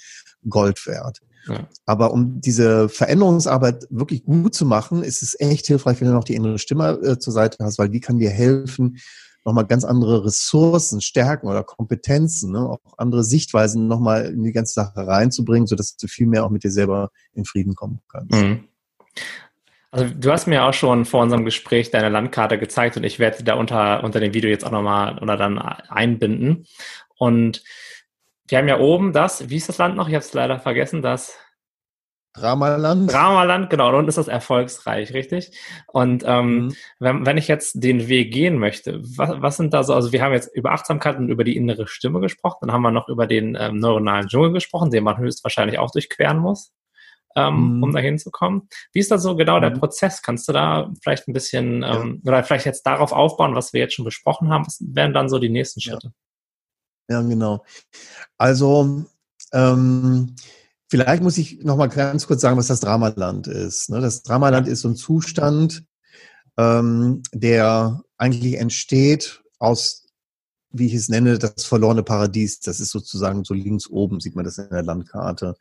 [0.47, 1.19] Gold wert.
[1.47, 1.67] Ja.
[1.85, 6.23] Aber um diese Veränderungsarbeit wirklich gut zu machen, ist es echt hilfreich, wenn du noch
[6.23, 8.97] die innere Stimme äh, zur Seite hast, weil die kann dir helfen,
[9.45, 14.73] nochmal ganz andere Ressourcen, Stärken oder Kompetenzen, ne, auch andere Sichtweisen nochmal in die ganze
[14.73, 18.33] Sache reinzubringen, sodass du viel mehr auch mit dir selber in Frieden kommen kannst.
[18.33, 18.67] Mhm.
[19.97, 23.37] Also du hast mir auch schon vor unserem Gespräch deine Landkarte gezeigt und ich werde
[23.37, 26.67] sie da unter, unter dem Video jetzt auch nochmal oder dann einbinden.
[27.15, 27.63] Und
[28.47, 30.07] wir haben ja oben das, wie ist das Land noch?
[30.07, 31.35] Ich habe es leider vergessen, das
[32.33, 33.11] Dramaland.
[33.11, 35.57] Dramaland, genau, und ist das erfolgsreich, richtig?
[35.87, 36.75] Und ähm, mhm.
[36.99, 40.21] wenn, wenn ich jetzt den Weg gehen möchte, was, was sind da so, also wir
[40.21, 43.25] haben jetzt über Achtsamkeit und über die innere Stimme gesprochen, dann haben wir noch über
[43.25, 46.71] den ähm, neuronalen Dschungel gesprochen, den man höchstwahrscheinlich auch durchqueren muss
[47.35, 47.83] ähm, mhm.
[47.83, 48.69] um da hinzukommen.
[48.93, 49.79] Wie ist da so genau der mhm.
[49.79, 50.21] Prozess?
[50.21, 52.31] Kannst du da vielleicht ein bisschen ähm, ja.
[52.31, 54.65] oder vielleicht jetzt darauf aufbauen, was wir jetzt schon besprochen haben?
[54.65, 56.11] Was wären dann so die nächsten Schritte?
[57.09, 57.63] Ja, ja genau.
[58.37, 59.05] Also
[59.53, 60.35] ähm,
[60.89, 63.89] vielleicht muss ich noch mal ganz kurz sagen, was das Dramaland ist.
[63.89, 64.01] Ne?
[64.01, 65.83] Das Dramaland ist so ein Zustand,
[66.57, 70.07] ähm, der eigentlich entsteht aus
[70.71, 72.59] wie ich es nenne, das verlorene Paradies.
[72.59, 75.55] Das ist sozusagen so links oben, sieht man das in der Landkarte.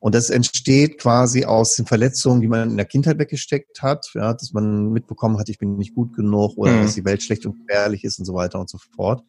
[0.00, 4.32] Und das entsteht quasi aus den Verletzungen, die man in der Kindheit weggesteckt hat, ja,
[4.32, 6.82] dass man mitbekommen hat, ich bin nicht gut genug oder mhm.
[6.82, 9.22] dass die Welt schlecht und gefährlich ist und so weiter und so fort.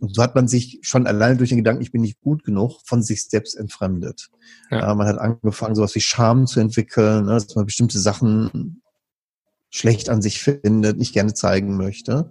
[0.00, 2.80] Und so hat man sich schon alleine durch den Gedanken, ich bin nicht gut genug,
[2.84, 4.28] von sich selbst entfremdet.
[4.70, 4.80] Ja.
[4.80, 8.82] Ja, man hat angefangen, sowas wie Scham zu entwickeln, ne, dass man bestimmte Sachen
[9.70, 12.30] schlecht an sich findet, nicht gerne zeigen möchte.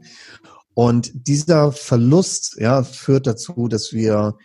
[0.74, 4.38] Und dieser Verlust ja, führt dazu, dass wir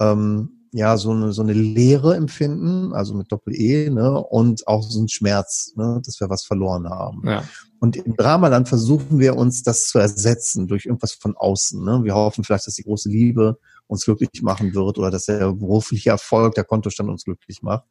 [0.00, 5.00] ähm, ja so eine so eine Leere empfinden, also mit Doppel-E, ne, und auch so
[5.00, 7.22] ein Schmerz, ne, dass wir was verloren haben.
[7.26, 7.44] Ja.
[7.82, 11.84] Und im Dramaland versuchen wir uns das zu ersetzen durch irgendwas von außen.
[11.84, 12.04] Ne?
[12.04, 13.58] Wir hoffen vielleicht, dass die große Liebe
[13.88, 17.82] uns glücklich machen wird oder dass der berufliche Erfolg, der Kontostand uns glücklich macht.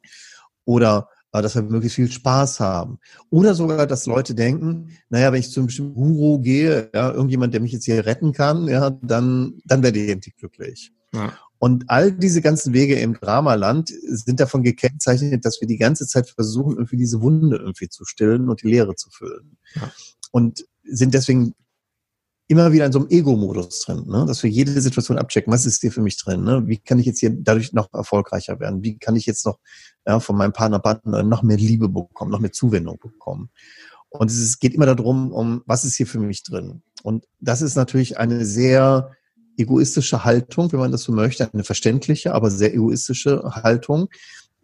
[0.64, 3.00] Oder äh, dass wir möglichst viel Spaß haben.
[3.28, 7.52] Oder sogar, dass Leute denken, naja, wenn ich zu einem bestimmten Guru gehe, ja, irgendjemand,
[7.52, 10.92] der mich jetzt hier retten kann, ja, dann, dann werde ich endlich glücklich.
[11.14, 11.32] Ja.
[11.62, 16.28] Und all diese ganzen Wege im Dramaland sind davon gekennzeichnet, dass wir die ganze Zeit
[16.28, 19.58] versuchen, irgendwie diese Wunde irgendwie zu stillen und die Leere zu füllen.
[19.76, 19.92] Ja.
[20.32, 21.54] Und sind deswegen
[22.48, 24.24] immer wieder in so einem Ego-Modus drin, ne?
[24.26, 26.66] dass wir jede Situation abchecken, was ist hier für mich drin, ne?
[26.66, 29.60] wie kann ich jetzt hier dadurch noch erfolgreicher werden, wie kann ich jetzt noch
[30.04, 33.50] ja, von meinem Partner, Partner noch mehr Liebe bekommen, noch mehr Zuwendung bekommen.
[34.08, 36.82] Und es geht immer darum, um was ist hier für mich drin.
[37.04, 39.12] Und das ist natürlich eine sehr
[39.62, 44.08] egoistische Haltung, wenn man das so möchte, eine verständliche, aber sehr egoistische Haltung,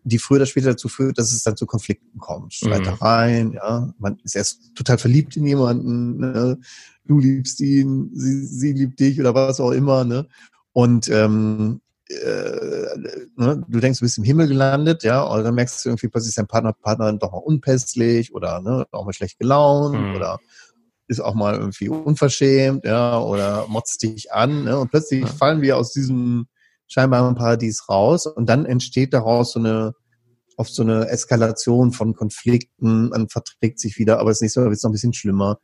[0.04, 2.54] die früher oder später dazu führt, dass es dann zu Konflikten kommt.
[2.54, 3.54] Streitereien, mhm.
[3.54, 6.58] ja, man ist erst total verliebt in jemanden, ne?
[7.06, 10.26] du liebst ihn, sie, sie liebt dich oder was auch immer, ne?
[10.72, 12.96] Und ähm, äh,
[13.36, 16.34] ne, du denkst, du bist im Himmel gelandet, ja, und dann merkst du irgendwie plötzlich
[16.34, 20.14] dein Partner, Partner doch mal unpässlich oder ne, auch mal schlecht gelaunt mhm.
[20.14, 20.38] oder
[21.08, 24.78] ist auch mal irgendwie unverschämt, ja, oder motzt dich an, ne?
[24.78, 26.46] Und plötzlich fallen wir aus diesem
[26.86, 29.94] scheinbaren Paradies raus und dann entsteht daraus so eine
[30.58, 34.76] oft so eine Eskalation von Konflikten, man verträgt sich wieder, aber das nächste Mal wird
[34.76, 35.60] es noch ein bisschen schlimmer,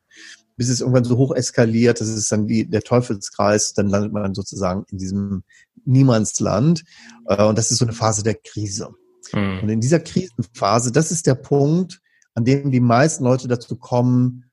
[0.57, 4.35] bis es irgendwann so hoch eskaliert, das ist dann wie der Teufelskreis, dann landet man
[4.35, 5.43] sozusagen in diesem
[5.85, 6.85] Niemandsland
[7.27, 8.91] äh, und das ist so eine Phase der Krise.
[9.33, 9.61] Mhm.
[9.63, 12.01] Und in dieser Krisenphase, das ist der Punkt,
[12.35, 14.45] an dem die meisten Leute dazu kommen,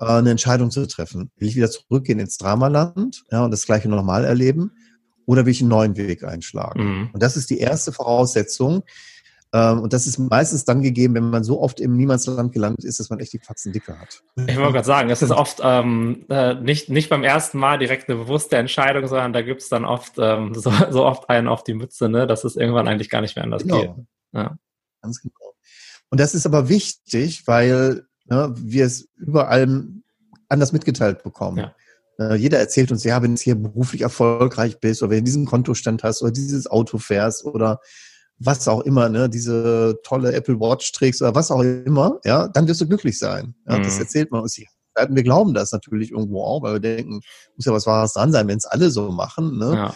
[0.00, 1.30] äh, eine Entscheidung zu treffen.
[1.36, 4.72] Will ich wieder zurückgehen ins Dramaland ja, und das gleiche nochmal erleben
[5.26, 6.84] oder will ich einen neuen Weg einschlagen?
[6.84, 7.10] Mhm.
[7.12, 8.82] Und das ist die erste Voraussetzung.
[9.52, 13.00] Ähm, und das ist meistens dann gegeben, wenn man so oft im Niemandsland gelandet ist,
[13.00, 14.22] dass man echt die Faxen dicke hat.
[14.36, 18.08] Ich wollte gerade sagen, es ist oft ähm, äh, nicht, nicht beim ersten Mal direkt
[18.08, 21.64] eine bewusste Entscheidung, sondern da gibt es dann oft ähm, so, so oft einen auf
[21.64, 23.80] die Mütze, ne, dass es irgendwann eigentlich gar nicht mehr anders genau.
[23.80, 23.90] geht.
[24.32, 24.56] Ja.
[25.02, 25.54] Ganz genau.
[26.10, 29.86] Und das ist aber wichtig, weil ne, wir es überall
[30.48, 31.58] anders mitgeteilt bekommen.
[31.58, 31.74] Ja.
[32.20, 35.46] Äh, jeder erzählt uns, ja, wenn du hier beruflich erfolgreich bist oder wenn du diesen
[35.46, 37.80] Kontostand hast oder dieses Auto fährst oder
[38.38, 42.66] was auch immer, ne, diese tolle Apple Watch trägst oder was auch immer, ja, dann
[42.66, 43.54] wirst du glücklich sein.
[43.68, 43.82] Ja, mhm.
[43.82, 44.66] Das erzählt man uns hier.
[45.08, 47.20] Wir glauben das natürlich irgendwo auch, weil wir denken,
[47.54, 49.56] muss ja was Wahres dran sein, wenn es alle so machen.
[49.56, 49.74] Ne?
[49.74, 49.94] Ja.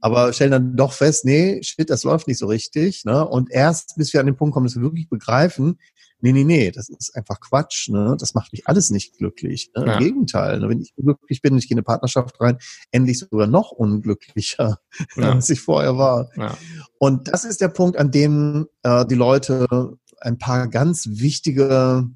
[0.00, 3.04] Aber stellen dann doch fest, nee, shit, das läuft nicht so richtig.
[3.04, 3.26] Ne?
[3.26, 5.78] Und erst, bis wir an den Punkt kommen, dass wir wirklich begreifen,
[6.20, 7.88] nee, nee, nee, das ist einfach Quatsch.
[7.88, 8.16] Ne?
[8.18, 9.70] Das macht mich alles nicht glücklich.
[9.76, 9.86] Ne?
[9.86, 9.94] Ja.
[9.94, 10.68] Im Gegenteil, ne?
[10.68, 12.58] wenn ich glücklich bin, ich gehe in eine Partnerschaft rein,
[12.90, 14.78] endlich sogar noch unglücklicher,
[15.16, 15.32] ja.
[15.32, 16.30] als ich vorher war.
[16.36, 16.56] Ja.
[16.98, 22.08] Und das ist der Punkt, an dem äh, die Leute ein paar ganz wichtige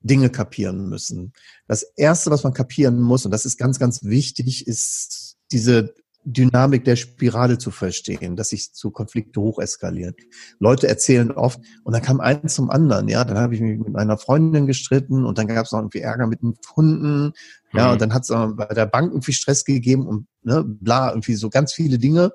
[0.00, 1.32] Dinge kapieren müssen.
[1.66, 6.84] Das Erste, was man kapieren muss, und das ist ganz, ganz wichtig, ist diese Dynamik
[6.84, 10.14] der Spirale zu verstehen, dass sich zu Konflikte hocheskalieren.
[10.58, 13.90] Leute erzählen oft, und dann kam eins zum anderen, ja, dann habe ich mich mit
[13.90, 17.32] meiner Freundin gestritten und dann gab es noch irgendwie Ärger mit den Kunden,
[17.72, 17.92] ja, mhm.
[17.92, 21.50] und dann hat es bei der Bank irgendwie Stress gegeben und ne, bla, irgendwie so
[21.50, 22.32] ganz viele Dinge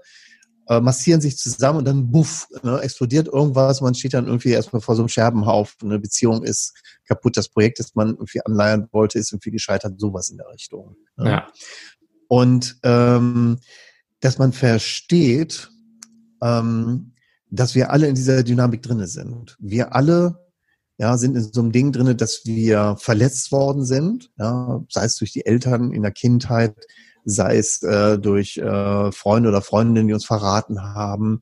[0.70, 4.82] äh, massieren sich zusammen und dann buff, ne, explodiert irgendwas, man steht dann irgendwie erstmal
[4.82, 6.74] vor so einem Scherbenhaufen, eine Beziehung ist
[7.08, 10.96] kaputt, das Projekt, das man irgendwie anleihen wollte, ist irgendwie gescheitert, sowas in der Richtung.
[11.18, 11.32] Ne?
[11.32, 11.48] Ja.
[12.30, 13.58] Und ähm,
[14.22, 15.70] dass man versteht,
[16.42, 17.12] ähm,
[17.50, 19.58] dass wir alle in dieser Dynamik drinne sind.
[19.60, 20.40] Wir alle
[21.00, 25.16] ja, sind in so einem Ding drinne, dass wir verletzt worden sind, ja, sei es
[25.16, 26.76] durch die Eltern in der Kindheit,
[27.26, 31.42] sei es äh, durch äh, Freunde oder Freundinnen, die uns verraten haben,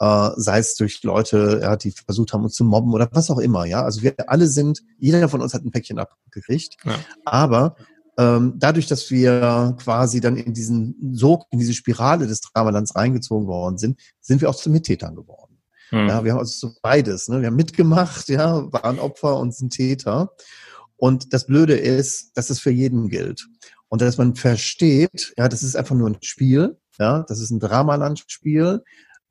[0.00, 3.38] äh, sei es durch Leute, ja, die versucht haben, uns zu mobben oder was auch
[3.38, 3.66] immer.
[3.66, 6.98] Ja, also wir alle sind, jeder von uns hat ein Päckchen abgekriegt, ja.
[7.24, 7.76] aber
[8.18, 13.46] ähm, dadurch, dass wir quasi dann in diesen Sog, in diese Spirale des Dramalands reingezogen
[13.46, 15.58] worden sind, sind wir auch zu Mittätern geworden.
[15.90, 16.08] Hm.
[16.08, 17.28] Ja, wir haben also so beides.
[17.28, 17.40] Ne?
[17.40, 20.30] Wir haben mitgemacht, ja, waren Opfer und sind Täter.
[20.96, 23.46] Und das Blöde ist, dass es für jeden gilt.
[23.88, 27.60] Und dass man versteht, ja, das ist einfach nur ein Spiel, ja, das ist ein
[27.60, 28.82] Dramalandspiel,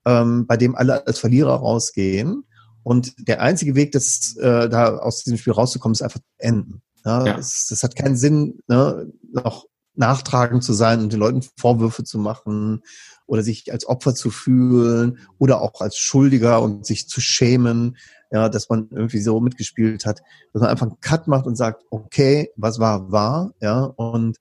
[0.05, 2.43] ähm, bei dem alle als Verlierer rausgehen.
[2.83, 6.83] Und der einzige Weg, das, äh, da aus diesem Spiel rauszukommen, ist einfach zu enden.
[7.05, 7.33] Ja, ja.
[7.37, 12.17] Das, das, hat keinen Sinn, ne, noch nachtragend zu sein und den Leuten Vorwürfe zu
[12.17, 12.81] machen
[13.27, 17.97] oder sich als Opfer zu fühlen oder auch als Schuldiger und sich zu schämen,
[18.31, 21.83] ja, dass man irgendwie so mitgespielt hat, dass man einfach einen Cut macht und sagt,
[21.89, 24.37] okay, was war, war, ja, und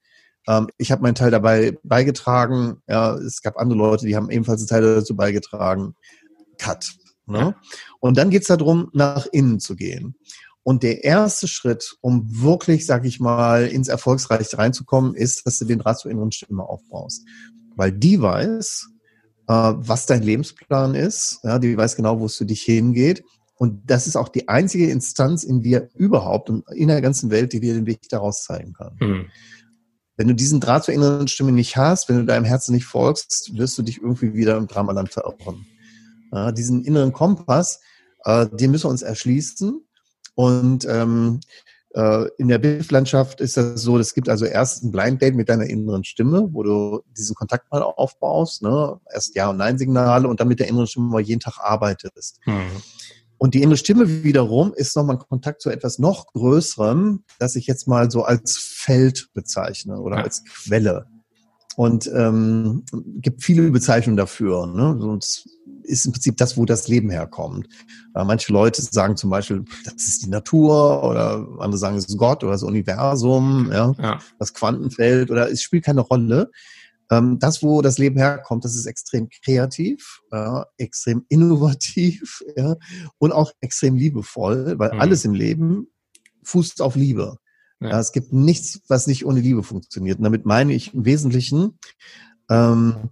[0.49, 4.61] ähm, ich habe meinen Teil dabei beigetragen, ja, es gab andere Leute, die haben ebenfalls
[4.61, 5.95] einen Teil dazu beigetragen,
[6.59, 6.95] Cut.
[7.27, 7.39] Ne?
[7.39, 7.55] Ja.
[8.01, 10.17] Und dann geht's darum, nach innen zu gehen.
[10.65, 15.67] Und der erste Schritt, um wirklich, sag ich mal, ins Erfolgsreich reinzukommen, ist, dass du
[15.67, 17.25] den Draht zur inneren Stimme aufbaust.
[17.77, 18.89] Weil die weiß,
[19.47, 21.41] äh, was dein Lebensplan ist.
[21.43, 23.23] Ja, die weiß genau, wo es für dich hingeht.
[23.57, 27.53] Und das ist auch die einzige Instanz in dir überhaupt und in der ganzen Welt,
[27.53, 28.97] die dir den Weg daraus zeigen kann.
[29.01, 29.27] Mhm.
[30.17, 33.57] Wenn du diesen Draht zur inneren Stimme nicht hast, wenn du deinem Herzen nicht folgst,
[33.57, 35.67] wirst du dich irgendwie wieder im Dramaland verirren.
[36.33, 37.81] Ja, diesen inneren Kompass,
[38.25, 39.85] äh, den müssen wir uns erschließen.
[40.35, 41.41] Und ähm,
[41.95, 45.49] äh, in der Bildlandschaft ist das so, es gibt also erst ein Blind Date mit
[45.49, 49.01] deiner inneren Stimme, wo du diesen Kontakt mal aufbaust, ne?
[49.13, 52.41] erst Ja- und Nein-Signale und dann mit der inneren Stimme mal jeden Tag arbeitest.
[52.47, 52.83] Mhm.
[53.39, 57.67] Und die innere Stimme wiederum ist nochmal ein Kontakt zu etwas noch Größerem, das ich
[57.67, 60.23] jetzt mal so als Feld bezeichne oder ja.
[60.25, 61.07] als Quelle.
[61.77, 62.85] Und ähm,
[63.21, 64.67] gibt viele Bezeichnungen dafür.
[64.67, 64.97] Ne?
[65.01, 65.49] Sonst
[65.85, 67.69] ist im Prinzip das, wo das Leben herkommt.
[68.15, 72.19] Äh, manche Leute sagen zum Beispiel, das ist die Natur oder andere sagen, es ist
[72.19, 74.19] Gott oder das Universum, ja, ja.
[74.39, 76.51] das Quantenfeld oder es spielt keine Rolle.
[77.11, 82.77] Ähm, das, wo das Leben herkommt, das ist extrem kreativ, ja, extrem innovativ ja,
[83.19, 85.01] und auch extrem liebevoll, weil mhm.
[85.01, 85.89] alles im Leben
[86.43, 87.39] fußt auf Liebe.
[87.81, 87.99] Ja.
[88.01, 90.19] es gibt nichts, was nicht ohne Liebe funktioniert.
[90.19, 91.79] Und damit meine ich im Wesentlichen,
[92.49, 93.11] ähm,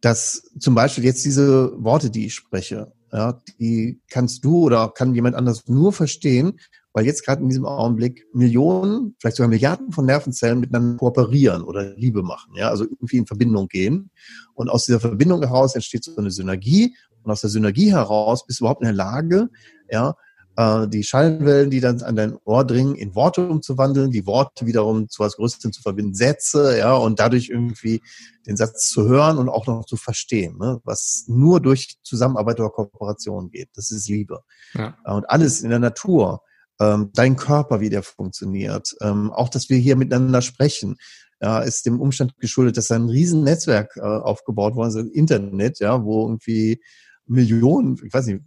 [0.00, 5.14] dass zum Beispiel jetzt diese Worte, die ich spreche, ja, die kannst du oder kann
[5.14, 6.60] jemand anders nur verstehen,
[6.92, 11.94] weil jetzt gerade in diesem Augenblick Millionen, vielleicht sogar Milliarden von Nervenzellen miteinander kooperieren oder
[11.96, 14.10] Liebe machen, ja, also irgendwie in Verbindung gehen.
[14.54, 16.96] Und aus dieser Verbindung heraus entsteht so eine Synergie.
[17.22, 19.48] Und aus der Synergie heraus bist du überhaupt in der Lage,
[19.90, 20.14] ja,
[20.58, 25.08] äh, die Schallwellen, die dann an dein Ohr dringen, in Worte umzuwandeln, die Worte wiederum
[25.08, 28.02] zu was Größerem zu verbinden, Sätze, ja, und dadurch irgendwie
[28.44, 32.70] den Satz zu hören und auch noch zu verstehen, ne, was nur durch Zusammenarbeit oder
[32.70, 33.68] Kooperation geht.
[33.74, 34.40] Das ist Liebe.
[34.74, 34.96] Ja.
[35.04, 36.42] Äh, und alles in der Natur,
[36.80, 40.96] ähm, dein Körper, wie der funktioniert, ähm, auch, dass wir hier miteinander sprechen,
[41.40, 45.78] ja, ist dem Umstand geschuldet, dass ein riesen Netzwerk äh, aufgebaut worden ist, also Internet,
[45.78, 46.82] ja, wo irgendwie
[47.26, 48.40] Millionen, ich weiß nicht,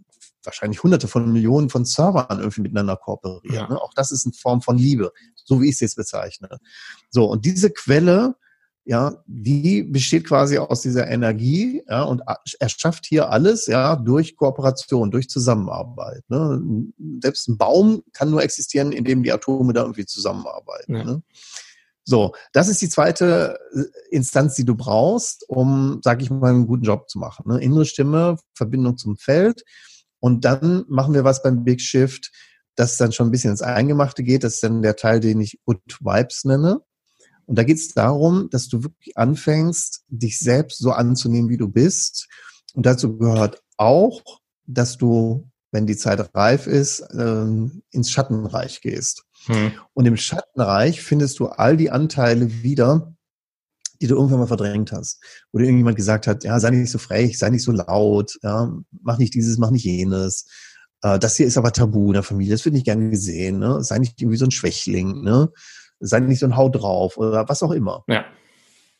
[0.44, 3.54] wahrscheinlich hunderte von Millionen von Servern irgendwie miteinander kooperieren.
[3.54, 3.68] Ja.
[3.68, 3.80] Ne?
[3.80, 6.58] Auch das ist eine Form von Liebe, so wie ich es jetzt bezeichne.
[7.10, 8.36] So, und diese Quelle
[8.84, 12.22] ja, die besteht quasi aus dieser Energie, ja, und
[12.58, 16.24] erschafft hier alles, ja, durch Kooperation, durch Zusammenarbeit.
[16.28, 16.60] Ne?
[17.22, 20.96] Selbst ein Baum kann nur existieren, indem die Atome da irgendwie zusammenarbeiten.
[20.96, 21.04] Ja.
[21.04, 21.22] Ne?
[22.04, 26.66] So, das ist die zweite äh, Instanz, die du brauchst, um, sag ich mal, einen
[26.66, 27.44] guten Job zu machen.
[27.46, 27.60] Ne?
[27.60, 29.62] Innere Stimme, Verbindung zum Feld.
[30.22, 32.30] Und dann machen wir was beim Big Shift,
[32.76, 34.44] das dann schon ein bisschen ins Eingemachte geht.
[34.44, 36.78] Das ist dann der Teil, den ich Good Vibes nenne.
[37.46, 41.66] Und da geht es darum, dass du wirklich anfängst, dich selbst so anzunehmen, wie du
[41.66, 42.28] bist.
[42.72, 44.22] Und dazu gehört auch,
[44.64, 49.24] dass du, wenn die Zeit reif ist, ähm, ins Schattenreich gehst.
[49.46, 49.72] Hm.
[49.92, 53.12] Und im Schattenreich findest du all die Anteile wieder,
[54.02, 55.22] die du irgendwann mal verdrängt hast.
[55.52, 58.70] Wo dir irgendjemand gesagt hat, ja, sei nicht so frech, sei nicht so laut, ja,
[59.02, 60.46] mach nicht dieses, mach nicht jenes.
[61.02, 63.82] Äh, das hier ist aber tabu in der Familie, das wird nicht gern gesehen, ne?
[63.82, 65.50] Sei nicht irgendwie so ein Schwächling, ne?
[66.02, 68.04] sei nicht so ein Hau drauf oder was auch immer.
[68.08, 68.24] Ja.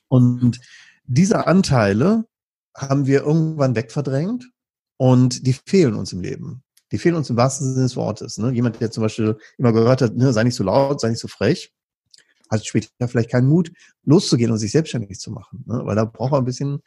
[0.09, 0.61] Und
[1.05, 2.25] diese Anteile
[2.77, 4.51] haben wir irgendwann wegverdrängt
[4.97, 6.63] und die fehlen uns im Leben.
[6.93, 8.39] Die fehlen uns im wahrsten Sinne des Wortes.
[8.39, 8.53] Ne?
[8.53, 11.29] Jemand, der zum Beispiel immer gehört hat, ne, sei nicht so laut, sei nicht so
[11.29, 11.73] frech,
[12.53, 13.73] hat später vielleicht keinen Mut,
[14.05, 15.65] loszugehen und sich selbstständig zu machen.
[15.67, 15.81] Ne?
[15.85, 16.81] Weil da braucht man ein bisschen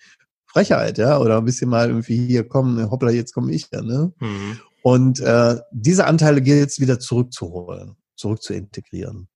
[0.45, 3.81] Frechheit, ja, oder ein bisschen mal irgendwie hier kommen, hoppla, jetzt komme ich ja.
[3.81, 4.13] Ne?
[4.19, 4.59] Mhm.
[4.83, 9.27] Und äh, diese Anteile gilt es wieder zurückzuholen, zurück zu integrieren.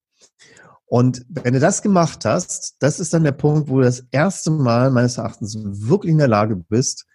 [0.85, 4.49] Und wenn du das gemacht hast, das ist dann der Punkt, wo du das erste
[4.49, 7.05] Mal meines Erachtens wirklich in der Lage bist,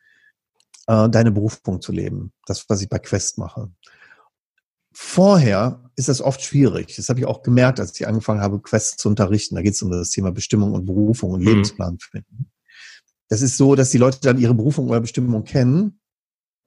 [0.87, 2.33] äh, deine Berufung zu leben.
[2.47, 3.71] Das, was ich bei Quest mache.
[4.95, 6.95] Vorher ist das oft schwierig.
[6.97, 9.57] Das habe ich auch gemerkt, als ich angefangen habe, Quest zu unterrichten.
[9.57, 11.49] Da geht es um das Thema Bestimmung und Berufung und mhm.
[11.49, 12.51] Lebensplan finden.
[13.29, 16.01] Das ist so, dass die Leute dann ihre Berufung oder Bestimmung kennen,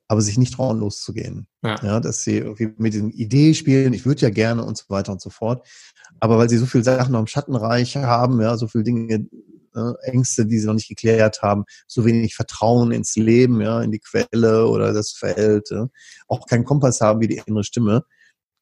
[0.09, 1.47] aber sich nicht trauen, loszugehen.
[1.63, 1.79] Ja.
[1.83, 5.11] ja dass sie irgendwie mit den Ideen spielen, ich würde ja gerne und so weiter
[5.11, 5.65] und so fort.
[6.19, 9.27] Aber weil sie so viele Sachen noch im Schattenreich haben, ja, so viele Dinge,
[9.75, 13.91] äh, Ängste, die sie noch nicht geklärt haben, so wenig Vertrauen ins Leben, ja, in
[13.91, 15.87] die Quelle oder das Feld, ja,
[16.27, 18.03] auch keinen Kompass haben wie die innere Stimme,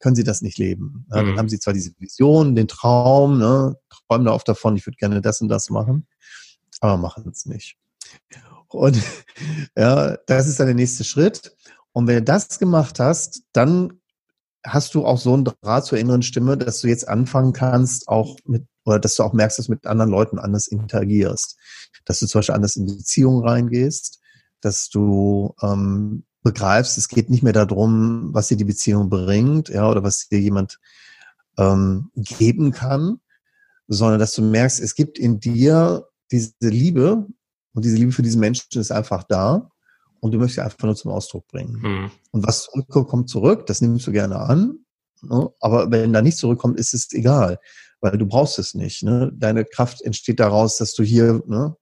[0.06, 1.08] können sie das nicht leben.
[1.10, 1.30] Ja, mhm.
[1.30, 4.98] Dann haben sie zwar diese Vision, den Traum, ne, träumen da oft davon, ich würde
[4.98, 6.06] gerne das und das machen,
[6.80, 7.76] aber machen es nicht.
[8.68, 9.02] Und
[9.76, 11.58] ja, das ist dann der nächste Schritt.
[11.91, 14.00] Und wenn du das gemacht hast, dann
[14.63, 18.38] hast du auch so einen Draht zur inneren Stimme, dass du jetzt anfangen kannst, auch
[18.46, 21.58] mit, oder dass du auch merkst, dass du mit anderen Leuten anders interagierst.
[22.06, 24.20] Dass du zum Beispiel anders in Beziehungen reingehst,
[24.62, 29.90] dass du ähm, begreifst, es geht nicht mehr darum, was dir die Beziehung bringt, ja,
[29.90, 30.80] oder was dir jemand
[31.58, 33.20] ähm, geben kann,
[33.88, 37.26] sondern dass du merkst, es gibt in dir diese Liebe
[37.74, 39.72] und diese Liebe für diesen Menschen ist einfach da
[40.20, 41.80] und du möchtest einfach nur zum Ausdruck bringen.
[41.82, 42.12] Mhm.
[42.30, 44.78] Und was zurückkommt, kommt zurück, das nimmst du gerne an.
[45.24, 45.50] Ne?
[45.60, 47.60] Aber wenn da nicht zurückkommt, ist es egal,
[48.02, 49.02] weil du brauchst es nicht.
[49.02, 49.32] Ne?
[49.34, 51.76] Deine Kraft entsteht daraus, dass du hier, ne,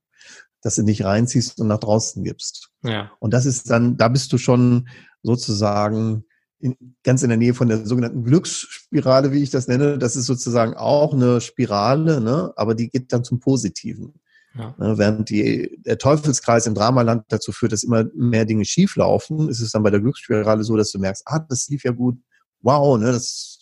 [0.64, 2.70] dass du dich reinziehst und nach draußen gibst.
[2.84, 3.12] Ja.
[3.20, 4.88] Und das ist dann, da bist du schon
[5.22, 6.26] sozusagen
[6.60, 9.98] in, ganz in der Nähe von der sogenannten Glücksspirale, wie ich das nenne.
[9.98, 12.54] Das ist sozusagen auch eine Spirale, ne?
[12.56, 14.14] aber die geht dann zum Positiven.
[14.56, 14.76] Ja.
[14.78, 19.50] Ne, während die, der Teufelskreis im Dramaland dazu führt, dass immer mehr Dinge schief laufen,
[19.50, 22.20] ist es dann bei der Glücksspirale so, dass du merkst, ah, das lief ja gut,
[22.62, 23.53] wow, ne, das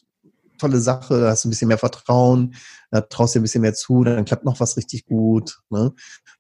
[0.62, 2.56] tolle Sache, da hast du ein bisschen mehr Vertrauen,
[2.92, 5.94] da traust dir ein bisschen mehr zu, dann klappt noch was richtig gut, ne?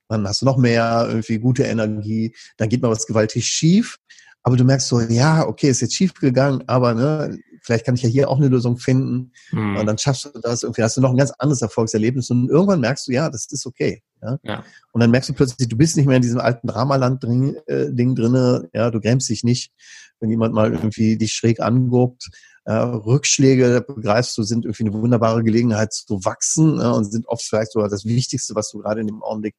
[0.07, 3.97] dann hast du noch mehr irgendwie gute Energie, dann geht mal was gewaltig schief,
[4.43, 8.01] aber du merkst so, ja, okay, ist jetzt schief gegangen, aber ne, vielleicht kann ich
[8.01, 9.31] ja hier auch eine Lösung finden.
[9.51, 9.77] Mhm.
[9.77, 12.79] Und dann schaffst du das irgendwie, hast du noch ein ganz anderes Erfolgserlebnis und irgendwann
[12.81, 14.01] merkst du, ja, das ist okay.
[14.21, 14.39] Ja?
[14.43, 14.63] ja.
[14.91, 18.15] Und dann merkst du plötzlich, du bist nicht mehr in diesem alten Dramaland-Ding äh, Ding
[18.15, 19.71] drinne, ja, du grämst dich nicht,
[20.19, 22.29] wenn jemand mal irgendwie dich schräg anguckt.
[22.63, 27.43] Äh, Rückschläge, begreifst du, sind irgendwie eine wunderbare Gelegenheit zu wachsen äh, und sind oft
[27.43, 29.55] vielleicht sogar das Wichtigste, was du gerade in dem Augenblick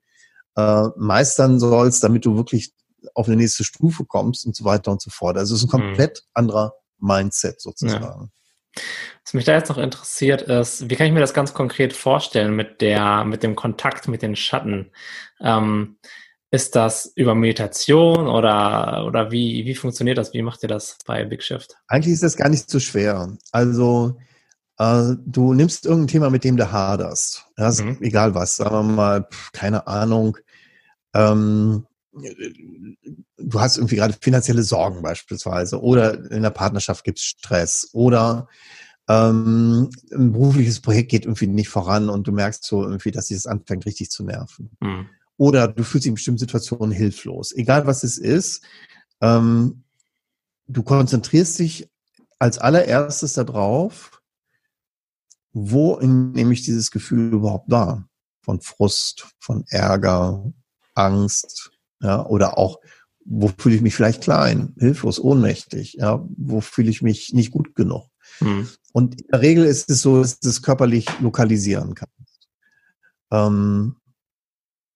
[0.56, 2.72] äh, meistern sollst, damit du wirklich
[3.14, 5.36] auf eine nächste Stufe kommst und so weiter und so fort.
[5.36, 5.86] Also es ist ein mhm.
[5.86, 6.30] komplett mhm.
[6.34, 8.30] anderer Mindset sozusagen.
[8.74, 8.82] Ja.
[9.24, 12.56] Was mich da jetzt noch interessiert ist, wie kann ich mir das ganz konkret vorstellen
[12.56, 14.90] mit der, mit dem Kontakt mit den Schatten?
[15.40, 15.98] Ähm,
[16.52, 20.34] ist das über Meditation oder, oder wie, wie funktioniert das?
[20.34, 21.76] Wie macht ihr das bei Big Shift?
[21.88, 23.38] Eigentlich ist das gar nicht so schwer.
[23.52, 24.18] Also,
[24.78, 27.46] äh, du nimmst irgendein Thema, mit dem du haderst.
[27.56, 27.96] Ja, mhm.
[28.02, 30.36] Egal was, sagen wir mal, keine Ahnung,
[31.14, 37.88] ähm, du hast irgendwie gerade finanzielle Sorgen beispielsweise oder in der Partnerschaft gibt es Stress
[37.94, 38.46] oder
[39.08, 43.38] ähm, ein berufliches Projekt geht irgendwie nicht voran und du merkst so irgendwie, dass sich
[43.38, 44.70] das anfängt richtig zu nerven.
[44.80, 45.08] Mhm.
[45.36, 47.52] Oder du fühlst dich in bestimmten Situationen hilflos.
[47.52, 48.62] Egal was es ist,
[49.20, 49.84] ähm,
[50.66, 51.90] du konzentrierst dich
[52.38, 54.22] als allererstes darauf,
[55.52, 58.08] wo nehme ich dieses Gefühl überhaupt wahr?
[58.42, 60.52] von Frust, von Ärger,
[60.94, 61.70] Angst,
[62.00, 62.80] ja, oder auch,
[63.24, 67.74] wo fühle ich mich vielleicht klein, hilflos, ohnmächtig, ja, wo fühle ich mich nicht gut
[67.74, 68.08] genug.
[68.40, 68.68] Mhm.
[68.92, 72.48] Und in der Regel ist es so, dass du es körperlich lokalisieren kannst.
[73.30, 73.96] Ähm,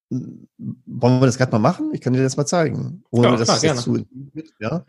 [0.08, 1.90] wollen wir das gerade mal machen?
[1.92, 3.02] Ich kann dir das mal zeigen.
[3.10, 3.80] Ohne ja, klar, gerne.
[3.80, 4.06] Zu,
[4.58, 4.84] ja?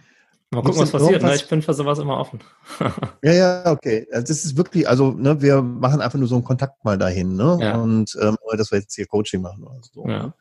[0.49, 1.22] Mal gucken, was passiert.
[1.22, 1.36] Ne?
[1.36, 2.39] Ich bin für sowas immer offen.
[3.24, 4.07] ja, ja, okay.
[4.11, 7.36] Also das ist wirklich, also ne, wir machen einfach nur so einen Kontakt mal dahin,
[7.36, 7.57] ne?
[7.59, 7.78] Ja.
[7.78, 10.07] Und ähm, dass wir jetzt hier Coaching machen oder so.
[10.07, 10.34] Ja.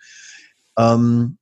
[0.79, 1.39] Ähm,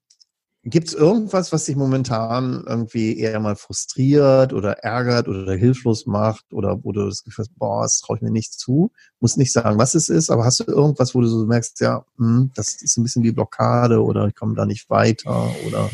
[0.67, 6.55] Gibt es irgendwas, was dich momentan irgendwie eher mal frustriert oder ärgert oder hilflos macht
[6.55, 8.91] oder wo du das Gefühl hast, boah, das traue ich mir nicht zu?
[9.21, 12.07] Muss nicht sagen, was es ist, aber hast du irgendwas, wo du so merkst, ja,
[12.17, 15.91] hm, das ist ein bisschen wie Blockade oder ich komme da nicht weiter oder?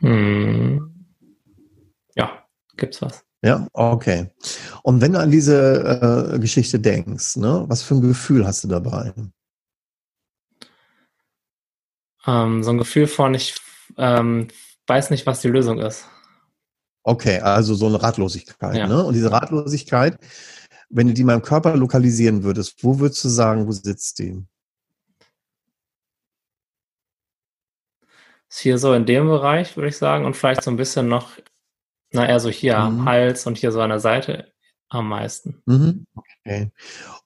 [0.00, 1.06] Hm.
[2.16, 2.44] Ja,
[2.76, 3.22] gibt's was.
[3.42, 4.32] Ja, okay.
[4.82, 8.68] Und wenn du an diese äh, Geschichte denkst, ne, was für ein Gefühl hast du
[8.68, 9.12] dabei?
[12.28, 13.54] Ähm, so ein Gefühl von, ich
[13.96, 14.48] ähm,
[14.86, 16.04] weiß nicht, was die Lösung ist.
[17.02, 18.76] Okay, also so eine Ratlosigkeit.
[18.76, 18.86] Ja.
[18.86, 19.02] Ne?
[19.02, 20.18] Und diese Ratlosigkeit,
[20.90, 24.44] wenn du die im Körper lokalisieren würdest, wo würdest du sagen, wo sitzt die?
[28.50, 31.32] Ist hier so in dem Bereich, würde ich sagen, und vielleicht so ein bisschen noch,
[32.12, 32.82] na eher so hier mhm.
[32.82, 34.52] am Hals und hier so an der Seite
[34.90, 35.62] am meisten.
[35.64, 36.06] Mhm.
[36.14, 36.72] Okay.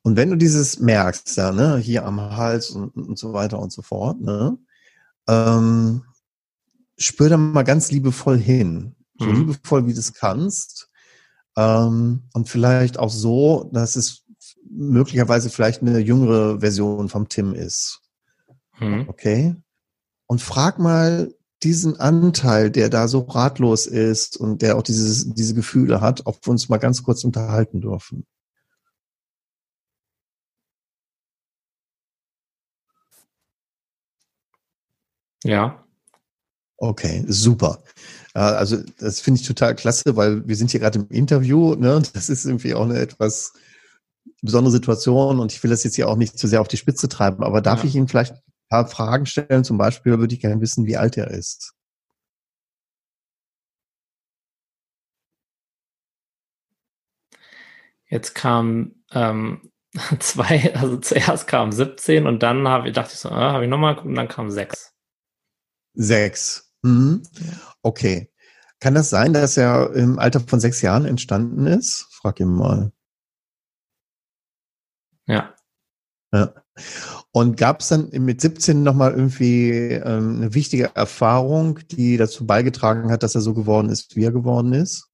[0.02, 3.72] Und wenn du dieses merkst, ja, ne, hier am Hals und, und so weiter und
[3.72, 4.58] so fort, ne,
[5.28, 6.02] ähm,
[6.98, 8.94] spür da mal ganz liebevoll hin.
[9.18, 9.36] So mhm.
[9.36, 10.88] liebevoll, wie du es kannst.
[11.56, 14.24] Ähm, und vielleicht auch so, dass es
[14.70, 18.00] möglicherweise vielleicht eine jüngere Version vom Tim ist.
[18.78, 19.06] Mhm.
[19.08, 19.54] Okay?
[20.26, 25.54] Und frag mal diesen Anteil, der da so ratlos ist und der auch dieses, diese
[25.54, 28.26] Gefühle hat, ob wir uns mal ganz kurz unterhalten dürfen.
[35.44, 35.84] Ja.
[36.78, 37.82] Okay, super.
[38.34, 41.74] Also das finde ich total klasse, weil wir sind hier gerade im Interview.
[41.74, 42.02] Ne?
[42.12, 43.52] Das ist irgendwie auch eine etwas
[44.42, 47.08] besondere Situation und ich will das jetzt hier auch nicht zu sehr auf die Spitze
[47.08, 47.44] treiben.
[47.44, 47.88] Aber darf ja.
[47.88, 49.64] ich Ihnen vielleicht ein paar Fragen stellen?
[49.64, 51.74] Zum Beispiel würde ich gerne wissen, wie alt er ist.
[58.08, 59.70] Jetzt kam ähm,
[60.18, 63.70] zwei, also zuerst kam 17 und dann habe ich dachte ich so, äh, habe ich
[63.70, 64.91] nochmal geguckt und dann kam 6.
[65.94, 66.72] Sechs.
[66.82, 67.22] Mhm.
[67.82, 68.30] Okay.
[68.80, 72.08] Kann das sein, dass er im Alter von sechs Jahren entstanden ist?
[72.10, 72.92] Frag ihn mal.
[75.26, 75.54] Ja.
[76.32, 76.52] Ja.
[77.30, 83.10] Und gab es dann mit 17 nochmal irgendwie ähm, eine wichtige Erfahrung, die dazu beigetragen
[83.10, 85.08] hat, dass er so geworden ist, wie er geworden ist?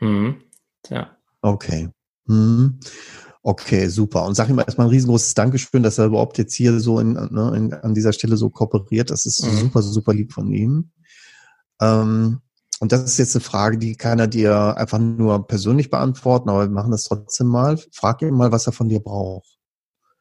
[0.00, 0.42] Mhm.
[0.88, 1.16] Ja.
[1.40, 1.88] Okay.
[2.26, 2.80] Mhm.
[3.44, 4.24] Okay, super.
[4.24, 7.52] Und sag ihm erstmal ein riesengroßes Dankeschön, dass er überhaupt jetzt hier so in, ne,
[7.56, 9.10] in, an dieser Stelle so kooperiert.
[9.10, 9.58] Das ist mhm.
[9.58, 10.92] super, super lieb von ihm.
[11.80, 12.40] Ähm,
[12.78, 16.62] und das ist jetzt eine Frage, die kann er dir einfach nur persönlich beantworten, aber
[16.62, 17.78] wir machen das trotzdem mal.
[17.92, 19.58] Frag ihn mal, was er von dir braucht.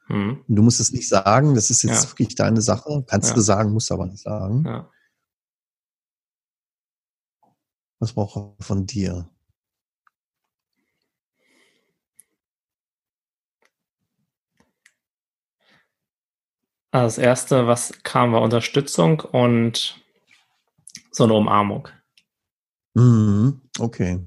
[0.10, 0.44] Mhm.
[0.48, 2.10] Du musst es nicht sagen, das ist jetzt ja.
[2.10, 3.04] wirklich deine Sache.
[3.08, 3.36] Kannst ja.
[3.36, 4.64] du sagen, musst aber nicht sagen.
[4.66, 4.90] Ja.
[8.00, 9.30] Was braucht er von dir?
[16.92, 20.02] Also das erste, was kam, war Unterstützung und
[21.12, 21.88] so eine Umarmung.
[22.94, 24.20] Mhm, okay.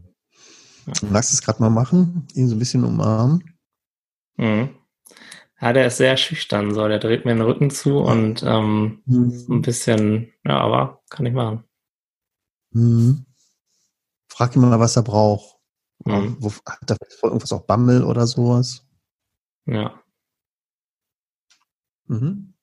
[0.86, 0.92] Ja.
[1.10, 2.26] Magst du es gerade mal machen?
[2.34, 3.44] Ihn so ein bisschen umarmen?
[4.36, 4.70] Mhm.
[5.60, 6.88] Ja, der ist sehr schüchtern, so.
[6.88, 9.46] Der dreht mir den Rücken zu und ähm, mhm.
[9.48, 11.64] ein bisschen, ja, aber kann ich machen.
[12.70, 13.26] Mhm.
[14.28, 15.58] Frag ihn mal, was er braucht.
[16.04, 16.36] Mhm.
[16.40, 18.84] Wo, hat er irgendwas auch Bammel oder sowas?
[19.66, 20.02] Ja.
[22.06, 22.53] Mhm.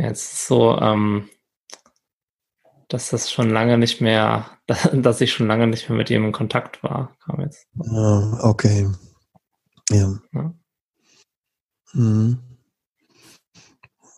[0.00, 1.28] Jetzt so, ähm,
[2.88, 4.58] dass das schon lange nicht mehr,
[4.92, 7.66] dass ich schon lange nicht mehr mit ihm in Kontakt war, kam jetzt.
[7.92, 8.88] Ah, okay.
[9.90, 10.18] Ja.
[10.32, 10.54] ja.
[11.92, 12.38] Hm.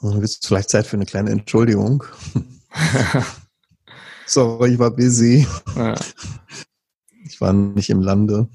[0.00, 2.04] Dann ist vielleicht Zeit für eine kleine Entschuldigung.
[4.26, 5.46] Sorry, ich war busy.
[5.74, 5.94] Ja.
[7.24, 8.48] Ich war nicht im Lande.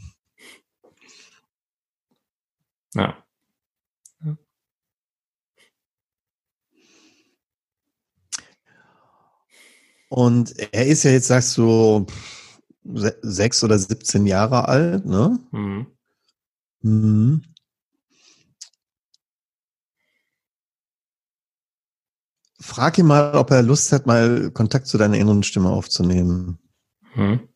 [2.94, 3.18] Ja.
[10.10, 12.06] Und er ist ja jetzt, sagst du,
[12.84, 15.40] sechs oder 17 Jahre alt, ne?
[15.52, 15.88] Mhm.
[16.82, 17.42] Mhm.
[22.60, 26.60] frag ihn mal, ob er Lust hat, mal Kontakt zu deiner inneren Stimme aufzunehmen.
[27.14, 27.48] Hm.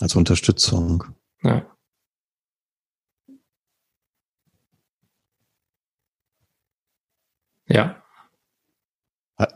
[0.00, 1.04] Als Unterstützung.
[1.42, 1.64] Ja.
[7.68, 8.03] Ja.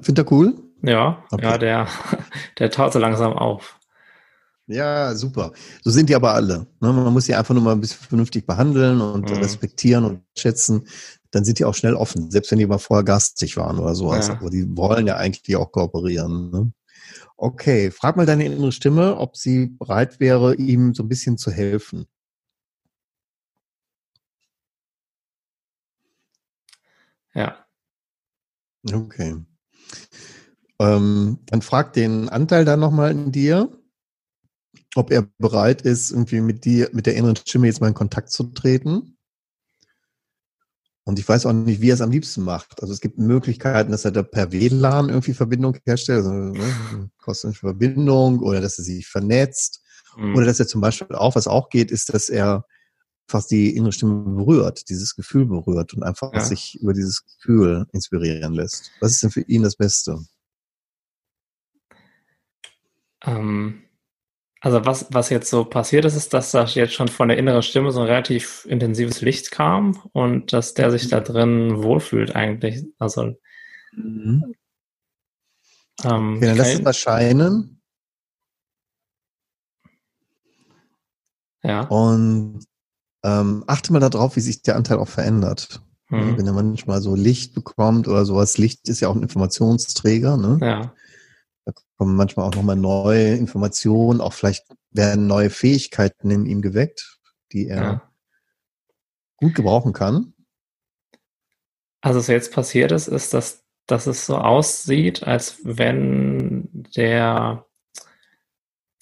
[0.01, 0.55] Findet er cool?
[0.83, 1.45] Ja, okay.
[1.45, 1.89] ja, der,
[2.59, 3.79] der taut so langsam auf.
[4.67, 5.53] Ja, super.
[5.83, 6.67] So sind die aber alle.
[6.81, 6.93] Ne?
[6.93, 9.37] Man muss sie einfach nur mal ein bisschen vernünftig behandeln und mhm.
[9.37, 10.87] respektieren und schätzen.
[11.31, 14.29] Dann sind die auch schnell offen, selbst wenn die mal vorher gastig waren oder sowas.
[14.29, 14.35] Ja.
[14.35, 16.51] Aber die wollen ja eigentlich auch kooperieren.
[16.51, 16.73] Ne?
[17.37, 21.51] Okay, frag mal deine innere Stimme, ob sie bereit wäre, ihm so ein bisschen zu
[21.51, 22.07] helfen.
[27.35, 27.65] Ja.
[28.93, 29.37] Okay.
[30.81, 33.71] Ähm, dann frag den Anteil dann nochmal in dir,
[34.95, 38.31] ob er bereit ist, irgendwie mit dir, mit der inneren Stimme jetzt mal in Kontakt
[38.31, 39.17] zu treten.
[41.05, 42.83] Und ich weiß auch nicht, wie er es am liebsten macht.
[42.83, 47.61] Also es gibt Möglichkeiten, dass er da per WLAN irgendwie Verbindung herstellt, also ne, kostenlose
[47.61, 49.81] Verbindung oder dass er sich vernetzt.
[50.19, 50.37] Mhm.
[50.37, 52.67] Oder dass er zum Beispiel auch, was auch geht, ist, dass er
[53.27, 56.41] fast die innere Stimme berührt, dieses Gefühl berührt und einfach ja.
[56.41, 58.91] sich über dieses Gefühl inspirieren lässt.
[59.01, 60.19] Was ist denn für ihn das Beste?
[63.29, 63.83] Ähm,
[64.61, 67.63] also was, was jetzt so passiert ist, ist, dass da jetzt schon von der inneren
[67.63, 72.85] Stimme so ein relativ intensives Licht kam und dass der sich da drin wohlfühlt eigentlich.
[72.99, 73.37] Also
[73.93, 74.55] mhm.
[76.05, 77.81] ähm, okay, dann lass es erscheinen.
[81.63, 81.83] Ja.
[81.83, 82.65] Und
[83.25, 85.83] ähm, achte mal darauf, wie sich der Anteil auch verändert.
[86.09, 86.39] Mhm.
[86.39, 90.59] Wenn er manchmal so Licht bekommt oder sowas, Licht ist ja auch ein Informationsträger, ne?
[90.63, 90.95] Ja.
[91.99, 97.19] Kommen manchmal auch nochmal neue Informationen, auch vielleicht werden neue Fähigkeiten in ihm geweckt,
[97.53, 98.13] die er ja.
[99.37, 100.33] gut gebrauchen kann.
[102.01, 107.67] Also was jetzt passiert ist, ist, dass, dass es so aussieht, als wenn der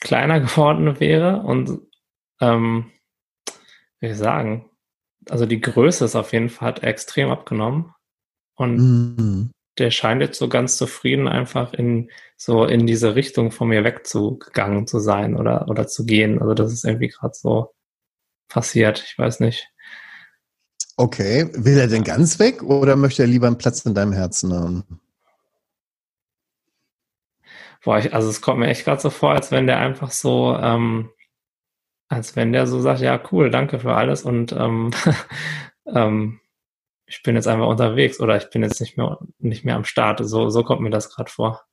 [0.00, 1.82] kleiner geworden wäre und
[2.40, 2.90] ähm,
[4.00, 4.70] wie sagen,
[5.28, 7.94] also die Größe ist auf jeden Fall hat extrem abgenommen
[8.54, 13.68] und mhm der scheint jetzt so ganz zufrieden einfach in so in diese Richtung von
[13.68, 16.40] mir wegzugegangen zu sein oder oder zu gehen.
[16.40, 17.74] Also das ist irgendwie gerade so
[18.48, 19.02] passiert.
[19.06, 19.68] Ich weiß nicht.
[20.96, 24.54] Okay, will er denn ganz weg oder möchte er lieber einen Platz in deinem Herzen
[24.54, 25.00] haben?
[27.84, 30.56] Boah, ich, also es kommt mir echt gerade so vor, als wenn der einfach so,
[30.60, 31.10] ähm,
[32.08, 34.90] als wenn der so sagt, ja cool, danke für alles und ähm,
[35.86, 36.40] ähm,
[37.06, 40.20] ich bin jetzt einfach unterwegs oder ich bin jetzt nicht mehr, nicht mehr am Start.
[40.22, 41.64] So, so kommt mir das gerade vor.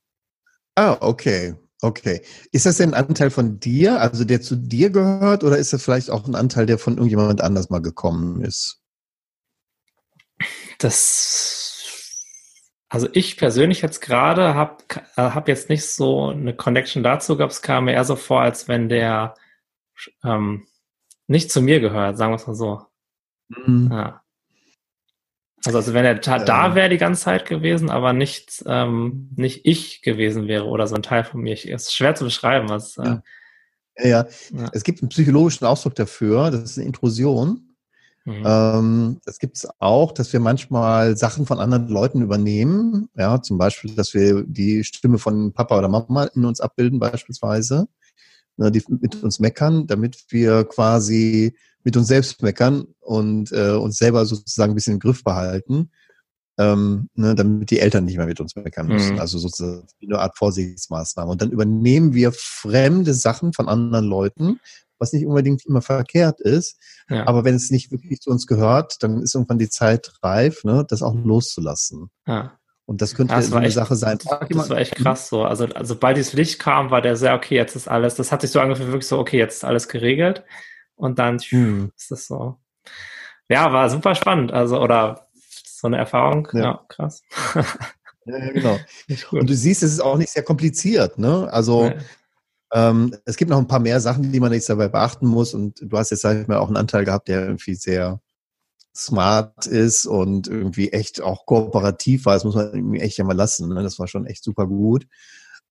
[0.75, 1.55] Ah, okay.
[1.81, 2.21] Okay.
[2.51, 5.84] Ist das denn ein Anteil von dir, also der zu dir gehört, oder ist das
[5.84, 8.79] vielleicht auch ein Anteil, der von irgendjemand anders mal gekommen ist?
[10.77, 12.25] Das,
[12.88, 14.77] also ich persönlich jetzt gerade habe
[15.17, 17.53] hab jetzt nicht so eine Connection dazu gehabt.
[17.53, 19.36] Es kam mir eher so vor, als wenn der
[20.23, 20.65] ähm,
[21.27, 22.86] nicht zu mir gehört, sagen wir es mal so.
[23.49, 23.89] Mhm.
[23.91, 24.22] Ja.
[25.66, 29.61] Also, also wenn er da, da wäre die ganze Zeit gewesen, aber nicht, ähm, nicht
[29.64, 31.53] ich gewesen wäre oder so ein Teil von mir.
[31.53, 32.97] Es ist schwer zu beschreiben, was.
[32.97, 33.24] Äh, ja.
[33.97, 34.28] Ja.
[34.51, 34.70] ja.
[34.74, 37.74] es gibt einen psychologischen Ausdruck dafür, das ist eine Intrusion.
[38.26, 38.43] Mhm.
[38.45, 43.09] Ähm, das gibt es auch, dass wir manchmal Sachen von anderen Leuten übernehmen.
[43.16, 47.88] Ja, zum Beispiel, dass wir die Stimme von Papa oder Mama in uns abbilden, beispielsweise,
[48.57, 53.97] ne, die mit uns meckern, damit wir quasi mit uns selbst meckern und äh, uns
[53.97, 55.91] selber sozusagen ein bisschen im Griff behalten,
[56.57, 59.15] ähm, ne, damit die Eltern nicht mehr mit uns meckern müssen.
[59.15, 59.19] Mhm.
[59.19, 61.31] Also sozusagen eine Art Vorsichtsmaßnahme.
[61.31, 64.59] Und dann übernehmen wir fremde Sachen von anderen Leuten,
[64.99, 66.77] was nicht unbedingt immer verkehrt ist.
[67.09, 67.27] Ja.
[67.27, 70.86] Aber wenn es nicht wirklich zu uns gehört, dann ist irgendwann die Zeit reif, ne,
[70.88, 72.09] das auch loszulassen.
[72.27, 72.57] Ja.
[72.86, 74.17] Und das könnte das so eine echt, Sache sein.
[74.17, 75.43] Das, war echt krass so.
[75.43, 78.41] Also, also sobald dieses Licht kam, war der sehr, okay, jetzt ist alles, das hat
[78.41, 80.43] sich so angefühlt, wirklich so, okay, jetzt ist alles geregelt.
[80.95, 81.91] Und dann hm.
[81.95, 82.59] ist das so.
[83.49, 84.51] Ja, war super spannend.
[84.51, 86.47] Also, oder so eine Erfahrung.
[86.53, 87.21] Ja, ja krass.
[88.25, 88.79] ja, ja, genau.
[89.31, 91.51] Und du siehst, es ist auch nicht sehr kompliziert, ne?
[91.51, 91.95] Also, ja.
[92.73, 95.53] ähm, es gibt noch ein paar mehr Sachen, die man jetzt dabei beachten muss.
[95.53, 98.21] Und du hast jetzt, sag ich mal, auch einen Anteil gehabt, der irgendwie sehr
[98.95, 102.35] smart ist und irgendwie echt auch kooperativ war.
[102.35, 103.73] Das muss man irgendwie echt ja mal lassen.
[103.73, 103.81] Ne?
[103.83, 105.07] Das war schon echt super gut.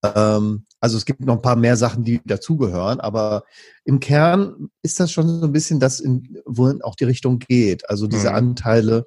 [0.03, 3.45] Ähm, also es gibt noch ein paar mehr Sachen, die dazugehören, aber
[3.85, 7.89] im Kern ist das schon so ein bisschen das, in, wo auch die Richtung geht.
[7.89, 8.35] Also diese mhm.
[8.35, 9.05] Anteile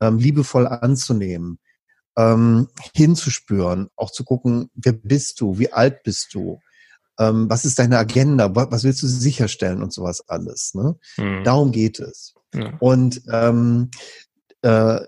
[0.00, 1.58] ähm, liebevoll anzunehmen,
[2.16, 6.60] ähm, hinzuspüren, auch zu gucken, wer bist du, wie alt bist du,
[7.18, 10.72] ähm, was ist deine Agenda, was, willst du sicherstellen und sowas alles.
[10.74, 10.94] Ne?
[11.16, 11.42] Mhm.
[11.42, 12.34] Darum geht es.
[12.54, 12.74] Ja.
[12.78, 13.90] Und ähm,
[14.62, 15.00] äh,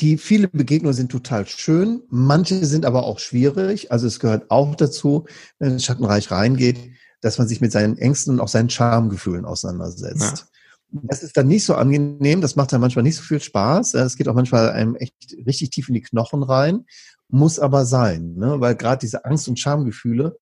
[0.00, 3.92] die viele Begegnungen sind total schön, manche sind aber auch schwierig.
[3.92, 5.26] Also es gehört auch dazu,
[5.58, 6.78] wenn es Schattenreich reingeht,
[7.20, 10.46] dass man sich mit seinen Ängsten und auch seinen Schamgefühlen auseinandersetzt.
[10.92, 11.00] Ja.
[11.02, 13.94] Das ist dann nicht so angenehm, das macht dann manchmal nicht so viel Spaß.
[13.94, 16.86] Es geht auch manchmal einem echt richtig tief in die Knochen rein,
[17.28, 18.58] muss aber sein, ne?
[18.58, 20.36] weil gerade diese Angst- und Schamgefühle,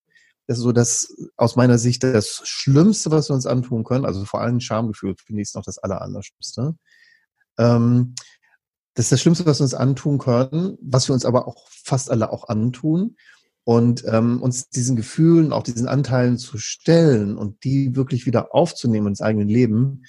[0.47, 4.07] das ist so das aus meiner Sicht das Schlimmste, was wir uns antun können.
[4.07, 6.75] Also vor allem Schamgefühl finde ich es noch das Allerallerschlimmste.
[7.59, 8.15] Ähm,
[8.99, 12.11] das ist das Schlimmste, was wir uns antun können, was wir uns aber auch fast
[12.11, 13.17] alle auch antun.
[13.63, 19.07] Und ähm, uns diesen Gefühlen, auch diesen Anteilen zu stellen und die wirklich wieder aufzunehmen
[19.07, 20.03] ins eigene Leben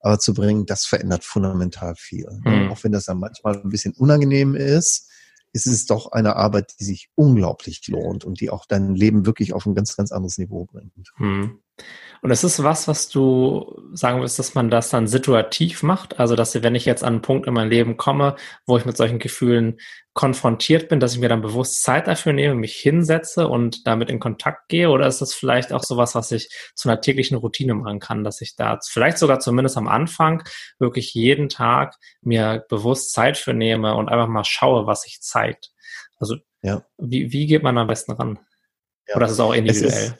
[0.00, 2.28] äh, zu bringen, das verändert fundamental viel.
[2.44, 2.70] Mhm.
[2.70, 5.10] Auch wenn das dann manchmal ein bisschen unangenehm ist,
[5.52, 9.54] ist es doch eine Arbeit, die sich unglaublich lohnt und die auch dein Leben wirklich
[9.54, 10.94] auf ein ganz, ganz anderes Niveau bringt.
[11.18, 11.58] Mhm.
[12.22, 16.18] Und es ist was, was du sagen willst, dass man das dann situativ macht.
[16.18, 18.96] Also, dass wenn ich jetzt an einen Punkt in meinem Leben komme, wo ich mit
[18.96, 19.78] solchen Gefühlen
[20.12, 24.18] konfrontiert bin, dass ich mir dann bewusst Zeit dafür nehme, mich hinsetze und damit in
[24.18, 24.90] Kontakt gehe?
[24.90, 28.40] Oder ist das vielleicht auch sowas, was ich zu einer täglichen Routine machen kann, dass
[28.40, 30.42] ich da vielleicht sogar zumindest am Anfang
[30.78, 35.70] wirklich jeden Tag mir bewusst Zeit für nehme und einfach mal schaue, was sich zeigt?
[36.18, 36.82] Also, ja.
[36.96, 38.38] wie, wie geht man am besten ran?
[39.06, 39.16] Ja.
[39.16, 40.18] Oder ist es auch individuell?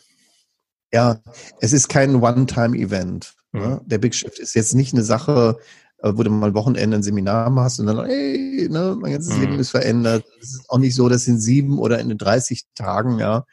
[0.93, 1.20] Ja,
[1.61, 3.34] es ist kein One-Time-Event.
[3.53, 3.80] Ne?
[3.82, 3.89] Mhm.
[3.89, 5.59] Der Big Shift ist jetzt nicht eine Sache,
[5.99, 9.41] äh, wo du mal Wochenende ein Seminar machst und dann, ey, ne, mein ganzes mhm.
[9.41, 10.24] Leben ist verändert.
[10.41, 13.45] Es ist auch nicht so, dass in sieben oder in 30 Tagen, ja,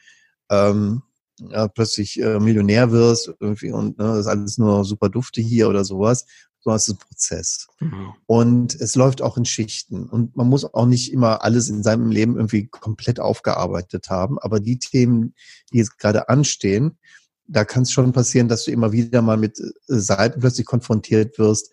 [0.50, 1.02] ähm,
[1.50, 5.68] ja plötzlich äh, Millionär wirst irgendwie und ne, das ist alles nur super Dufte hier
[5.68, 6.26] oder sowas,
[6.60, 7.66] sondern es ist ein Prozess.
[7.80, 8.14] Mhm.
[8.26, 10.08] Und es läuft auch in Schichten.
[10.08, 14.38] Und man muss auch nicht immer alles in seinem Leben irgendwie komplett aufgearbeitet haben.
[14.38, 15.34] Aber die Themen,
[15.72, 16.98] die jetzt gerade anstehen,
[17.46, 21.38] da kann es schon passieren, dass du immer wieder mal mit äh, Seiten plötzlich konfrontiert
[21.38, 21.72] wirst,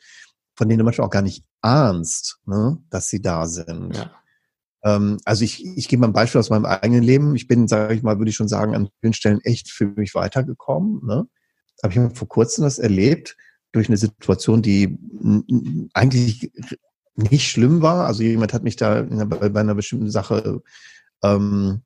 [0.55, 3.95] von denen du manchmal auch gar nicht ahnst, ne, dass sie da sind.
[3.95, 4.11] Ja.
[4.83, 7.35] Ähm, also ich, ich gebe mal ein Beispiel aus meinem eigenen Leben.
[7.35, 10.15] Ich bin, sage ich mal, würde ich schon sagen, an vielen Stellen echt für mich
[10.15, 11.05] weitergekommen.
[11.05, 11.27] Ne?
[11.81, 13.37] Aber ich habe vor kurzem das erlebt
[13.71, 14.97] durch eine Situation, die
[15.93, 16.51] eigentlich
[17.15, 18.05] nicht schlimm war.
[18.05, 20.61] Also jemand hat mich da bei einer bestimmten Sache
[21.23, 21.81] ähm,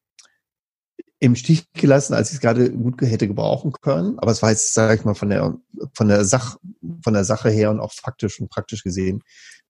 [1.20, 4.20] im Stich gelassen, als ich es gerade gut hätte gebrauchen können.
[4.20, 5.58] Aber es war jetzt, sage ich mal, von der,
[5.94, 6.58] von der Sach,
[7.04, 9.24] von der Sache her und auch faktisch und praktisch gesehen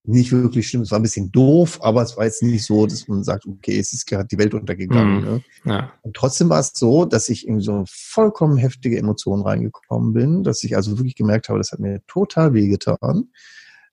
[0.06, 0.82] nicht wirklich schlimm.
[0.82, 3.78] Es war ein bisschen doof, aber es war jetzt nicht so, dass man sagt, okay,
[3.78, 5.20] es ist gerade die Welt untergegangen.
[5.20, 5.42] Mm, ne?
[5.64, 5.92] ja.
[6.02, 10.62] Und trotzdem war es so, dass ich in so vollkommen heftige Emotionen reingekommen bin, dass
[10.62, 13.30] ich also wirklich gemerkt habe, das hat mir total wehgetan.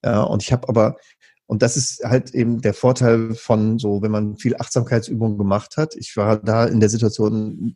[0.04, 0.98] Ja, und ich habe aber
[1.46, 5.96] und das ist halt eben der Vorteil von so, wenn man viel Achtsamkeitsübungen gemacht hat.
[5.96, 7.76] Ich war da in der Situation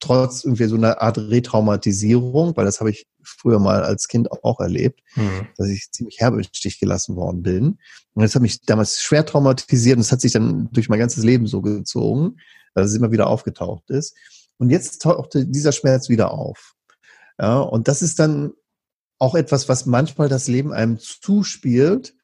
[0.00, 4.60] trotz irgendwie so einer Art Retraumatisierung, weil das habe ich früher mal als Kind auch
[4.60, 5.46] erlebt, mhm.
[5.56, 7.78] dass ich ziemlich herbe im Stich gelassen worden bin.
[8.14, 11.22] Und das hat mich damals schwer traumatisiert und es hat sich dann durch mein ganzes
[11.22, 12.38] Leben so gezogen,
[12.74, 14.16] dass es immer wieder aufgetaucht ist.
[14.58, 16.74] Und jetzt tauchte dieser Schmerz wieder auf.
[17.38, 18.52] Ja, und das ist dann
[19.18, 22.14] auch etwas, was manchmal das Leben einem zuspielt,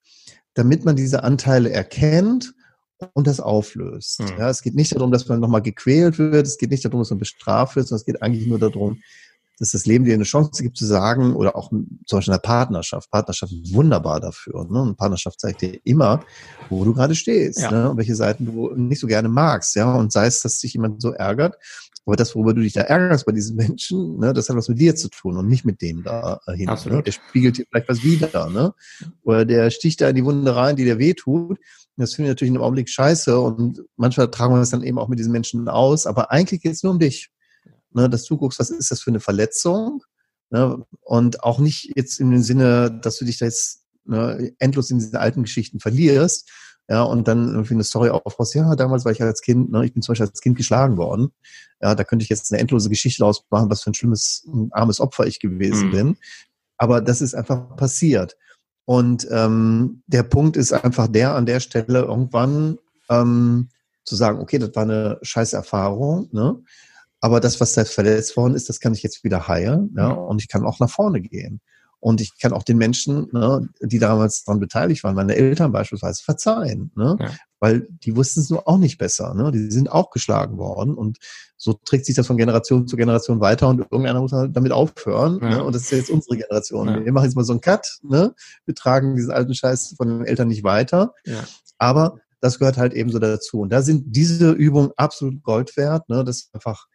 [0.55, 2.55] damit man diese Anteile erkennt
[3.15, 4.21] und das auflöst.
[4.21, 4.39] Mhm.
[4.39, 7.11] Ja, es geht nicht darum, dass man nochmal gequält wird, es geht nicht darum, dass
[7.11, 9.01] man bestraft wird, sondern es geht eigentlich nur darum,
[9.61, 12.49] dass das Leben dir eine Chance gibt zu sagen, oder auch zum Beispiel in der
[12.49, 13.11] Partnerschaft.
[13.11, 14.67] Partnerschaft ist wunderbar dafür.
[14.69, 14.81] Ne?
[14.83, 16.25] Und Partnerschaft zeigt dir immer,
[16.71, 17.71] wo du gerade stehst, ja.
[17.71, 17.91] ne?
[17.91, 19.77] und welche Seiten du nicht so gerne magst.
[19.77, 21.57] Ja, und sei es, dass sich jemand so ärgert,
[22.07, 24.81] aber das, worüber du dich da ärgerst bei diesen Menschen, ne, das hat was mit
[24.81, 26.71] dir zu tun und nicht mit dem da hin.
[26.87, 27.03] Ne?
[27.03, 28.73] Der spiegelt dir vielleicht was wieder, ne?
[29.23, 31.59] Oder der sticht da in die Wunde rein, die dir wehtut.
[31.97, 35.09] Das finde ich natürlich im Augenblick scheiße und manchmal tragen wir das dann eben auch
[35.09, 37.31] mit diesen Menschen aus, aber eigentlich geht es nur um dich.
[37.93, 40.05] Ne, dass du guckst, was ist das für eine Verletzung?
[40.51, 40.85] Ne?
[41.01, 44.99] Und auch nicht jetzt in dem Sinne, dass du dich da jetzt ne, endlos in
[44.99, 46.49] diesen alten Geschichten verlierst,
[46.91, 49.93] ja, und dann irgendwie eine Story aufbaust, ja, damals war ich als Kind, ne, ich
[49.93, 51.31] bin zum Beispiel als Kind geschlagen worden.
[51.81, 54.71] Ja, da könnte ich jetzt eine endlose Geschichte daraus machen, was für ein schlimmes, ein
[54.73, 55.93] armes Opfer ich gewesen mhm.
[55.93, 56.17] bin.
[56.79, 58.37] Aber das ist einfach passiert.
[58.87, 62.79] Und ähm, der Punkt ist einfach der, an der Stelle irgendwann
[63.09, 63.69] ähm,
[64.05, 66.61] zu sagen, okay, das war eine scheiß Erfahrung, ne?
[67.21, 70.19] Aber das, was da verletzt worden ist, das kann ich jetzt wieder heilen, ja, mhm.
[70.19, 71.61] und ich kann auch nach vorne gehen.
[72.03, 76.23] Und ich kann auch den Menschen, ne, die damals daran beteiligt waren, meine Eltern beispielsweise,
[76.23, 76.91] verzeihen.
[76.97, 77.19] Ne?
[77.21, 77.31] Ja.
[77.59, 79.35] Weil die wussten es nur auch nicht besser.
[79.35, 79.53] Ne?
[79.53, 80.95] Die sind auch geschlagen worden.
[80.95, 81.19] Und
[81.59, 85.41] so trägt sich das von Generation zu Generation weiter und irgendeiner muss halt damit aufhören.
[85.43, 85.49] Ja.
[85.51, 85.65] Ne?
[85.65, 86.89] Und das ist jetzt unsere Generation.
[86.89, 87.05] Ja.
[87.05, 87.99] Wir machen jetzt mal so einen Cut.
[88.03, 88.35] Ne?
[88.65, 91.13] Wir tragen diesen alten Scheiß von den Eltern nicht weiter.
[91.77, 93.61] Aber das gehört halt ebenso dazu.
[93.61, 96.25] Und da sind diese Übungen absolut Gold wert, ne?
[96.25, 96.87] dass du einfach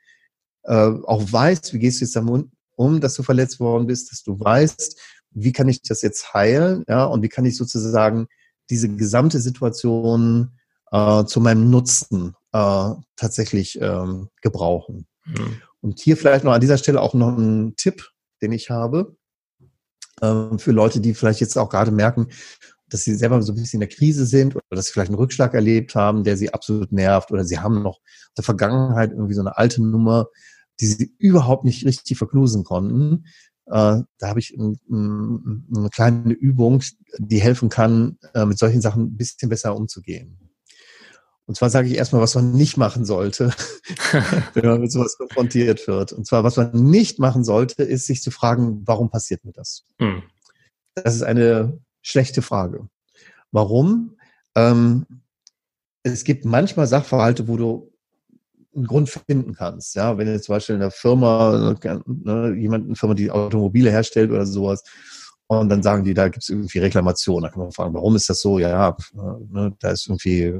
[0.65, 4.23] äh, auch weißt, wie gehst du jetzt damit um, dass du verletzt worden bist, dass
[4.23, 4.99] du weißt,
[5.31, 8.27] wie kann ich das jetzt heilen, ja, und wie kann ich sozusagen
[8.69, 10.57] diese gesamte Situation
[10.91, 15.07] äh, zu meinem Nutzen äh, tatsächlich ähm, gebrauchen.
[15.25, 15.61] Mhm.
[15.81, 18.09] Und hier vielleicht noch an dieser Stelle auch noch ein Tipp,
[18.41, 19.15] den ich habe
[20.21, 22.27] äh, für Leute, die vielleicht jetzt auch gerade merken,
[22.87, 25.17] dass sie selber so ein bisschen in der Krise sind oder dass sie vielleicht einen
[25.17, 29.33] Rückschlag erlebt haben, der sie absolut nervt oder sie haben noch in der Vergangenheit irgendwie
[29.33, 30.27] so eine alte Nummer,
[30.79, 33.25] die sie überhaupt nicht richtig verknusen konnten.
[33.67, 36.83] Äh, da habe ich ein, ein, eine kleine Übung,
[37.17, 40.37] die helfen kann, äh, mit solchen Sachen ein bisschen besser umzugehen.
[41.47, 43.53] Und zwar sage ich erstmal, was man nicht machen sollte,
[44.53, 46.11] wenn man mit sowas konfrontiert wird.
[46.11, 49.85] Und zwar, was man nicht machen sollte, ist sich zu fragen, warum passiert mir das?
[49.99, 50.23] Hm.
[50.95, 52.87] Das ist eine schlechte Frage.
[53.51, 54.17] Warum?
[54.55, 55.05] Ähm,
[56.03, 57.91] es gibt manchmal Sachverhalte, wo du
[58.75, 59.95] einen Grund finden kannst.
[59.95, 64.31] Ja, wenn jetzt zum Beispiel in einer Firma, ne, jemand, eine Firma, die Automobile herstellt
[64.31, 64.83] oder sowas,
[65.47, 67.43] und dann sagen die, da gibt es irgendwie Reklamationen.
[67.43, 68.57] Da kann man fragen, warum ist das so?
[68.57, 70.59] Ja, ne, da ist irgendwie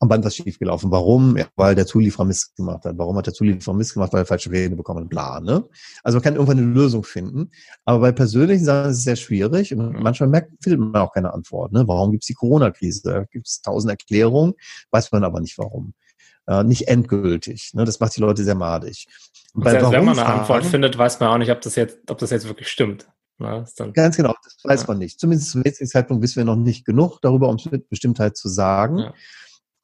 [0.00, 0.90] am Band was schiefgelaufen.
[0.90, 1.36] Warum?
[1.36, 2.98] Ja, weil der Zulieferer Mist gemacht hat.
[2.98, 4.12] Warum hat der Zulieferer Mist gemacht?
[4.12, 5.38] Weil er falsche Pläne bekommen bla.
[5.38, 5.64] Ne?
[6.02, 7.52] Also man kann irgendwann eine Lösung finden.
[7.84, 11.32] Aber bei persönlichen Sachen ist es sehr schwierig und manchmal merkt, findet man auch keine
[11.32, 11.70] Antwort.
[11.70, 11.86] Ne?
[11.86, 13.02] Warum gibt es die Corona-Krise?
[13.04, 14.54] Da gibt es tausend Erklärungen,
[14.90, 15.94] weiß man aber nicht warum.
[16.46, 17.70] Äh, nicht endgültig.
[17.74, 17.84] Ne?
[17.84, 19.06] Das macht die Leute sehr madig.
[19.54, 22.18] Und selbst wenn man eine Antwort findet, weiß man auch nicht, ob das jetzt, ob
[22.18, 23.06] das jetzt wirklich stimmt.
[23.38, 24.86] Na, Ganz genau, das weiß ja.
[24.88, 25.18] man nicht.
[25.18, 28.48] Zumindest zum jetzigen Zeitpunkt wissen wir noch nicht genug darüber, um es mit Bestimmtheit zu
[28.48, 28.98] sagen.
[28.98, 29.14] Ja.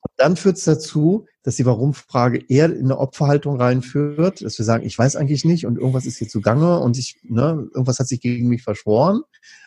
[0.00, 4.64] Und dann führt es dazu, dass die Warum-Frage eher in eine Opferhaltung reinführt, dass wir
[4.64, 8.06] sagen, ich weiß eigentlich nicht und irgendwas ist hier zugange und ich, ne, irgendwas hat
[8.06, 9.22] sich gegen mich verschworen,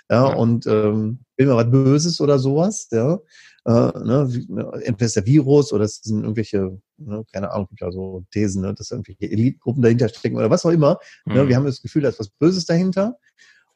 [0.10, 0.36] ja, ja.
[0.36, 3.20] und ähm, will mir was Böses oder sowas, ja.
[3.66, 7.82] Äh, ne, ne, entweder ist der Virus oder es sind irgendwelche, ne, keine Ahnung, gibt
[7.82, 11.00] ja so Thesen, ne, dass irgendwelche Elitgruppen dahinter stecken oder was auch immer.
[11.26, 11.34] Mhm.
[11.34, 13.18] Ne, wir haben das Gefühl, da ist was Böses dahinter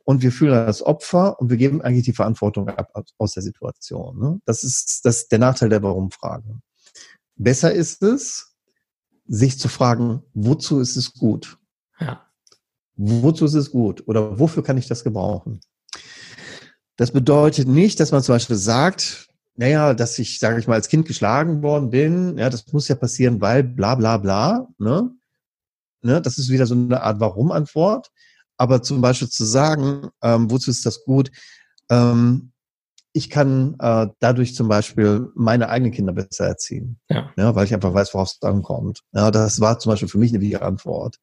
[0.05, 4.19] und wir fühlen das Opfer und wir geben eigentlich die Verantwortung ab aus der Situation.
[4.19, 4.41] Ne?
[4.45, 6.61] Das, ist, das ist der Nachteil der Warum-Frage.
[7.35, 8.55] Besser ist es,
[9.27, 11.57] sich zu fragen, wozu ist es gut?
[11.99, 12.25] Ja.
[12.95, 14.07] Wozu ist es gut?
[14.07, 15.59] Oder wofür kann ich das gebrauchen?
[16.95, 20.89] Das bedeutet nicht, dass man zum Beispiel sagt, naja, dass ich, sage ich mal, als
[20.89, 24.67] Kind geschlagen worden bin, ja, das muss ja passieren, weil bla bla bla.
[24.77, 25.11] Ne?
[26.01, 26.21] Ne?
[26.21, 28.11] Das ist wieder so eine Art Warum-Antwort.
[28.57, 31.29] Aber zum Beispiel zu sagen, ähm, wozu ist das gut?
[31.89, 32.51] Ähm,
[33.11, 37.31] ich kann äh, dadurch zum Beispiel meine eigenen Kinder besser erziehen, ja.
[37.37, 39.01] ja weil ich einfach weiß, worauf es ankommt.
[39.13, 41.17] Ja, das war zum Beispiel für mich eine wichtige Antwort.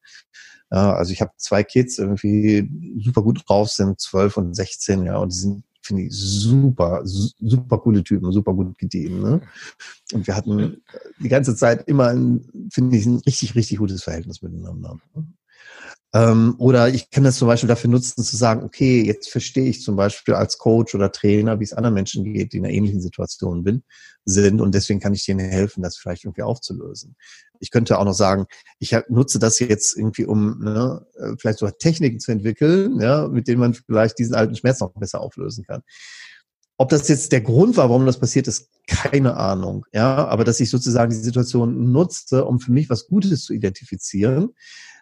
[0.71, 2.67] Ja, also ich habe zwei Kids, irgendwie
[3.03, 7.77] super gut drauf sind, zwölf und sechzehn, ja, und die sind finde ich super, super
[7.79, 9.21] coole Typen, super gut gediehen.
[9.21, 9.41] Ne?
[10.13, 10.81] Und wir hatten
[11.19, 12.11] die ganze Zeit immer,
[12.71, 14.99] finde ich, ein richtig, richtig gutes Verhältnis miteinander.
[16.15, 19.81] Ähm, oder ich kann das zum Beispiel dafür nutzen, zu sagen, okay, jetzt verstehe ich
[19.81, 23.01] zum Beispiel als Coach oder Trainer, wie es anderen Menschen geht, die in einer ähnlichen
[23.01, 23.83] Situation bin,
[24.23, 27.15] sind und deswegen kann ich denen helfen, das vielleicht irgendwie aufzulösen.
[27.63, 28.45] Ich könnte auch noch sagen,
[28.79, 33.47] ich nutze das jetzt irgendwie, um ne, äh, vielleicht so Techniken zu entwickeln, ja, mit
[33.47, 35.81] denen man vielleicht diesen alten Schmerz noch besser auflösen kann.
[36.77, 39.85] Ob das jetzt der Grund war, warum das passiert ist, keine Ahnung.
[39.93, 44.49] Ja, aber dass ich sozusagen die Situation nutze, um für mich was Gutes zu identifizieren,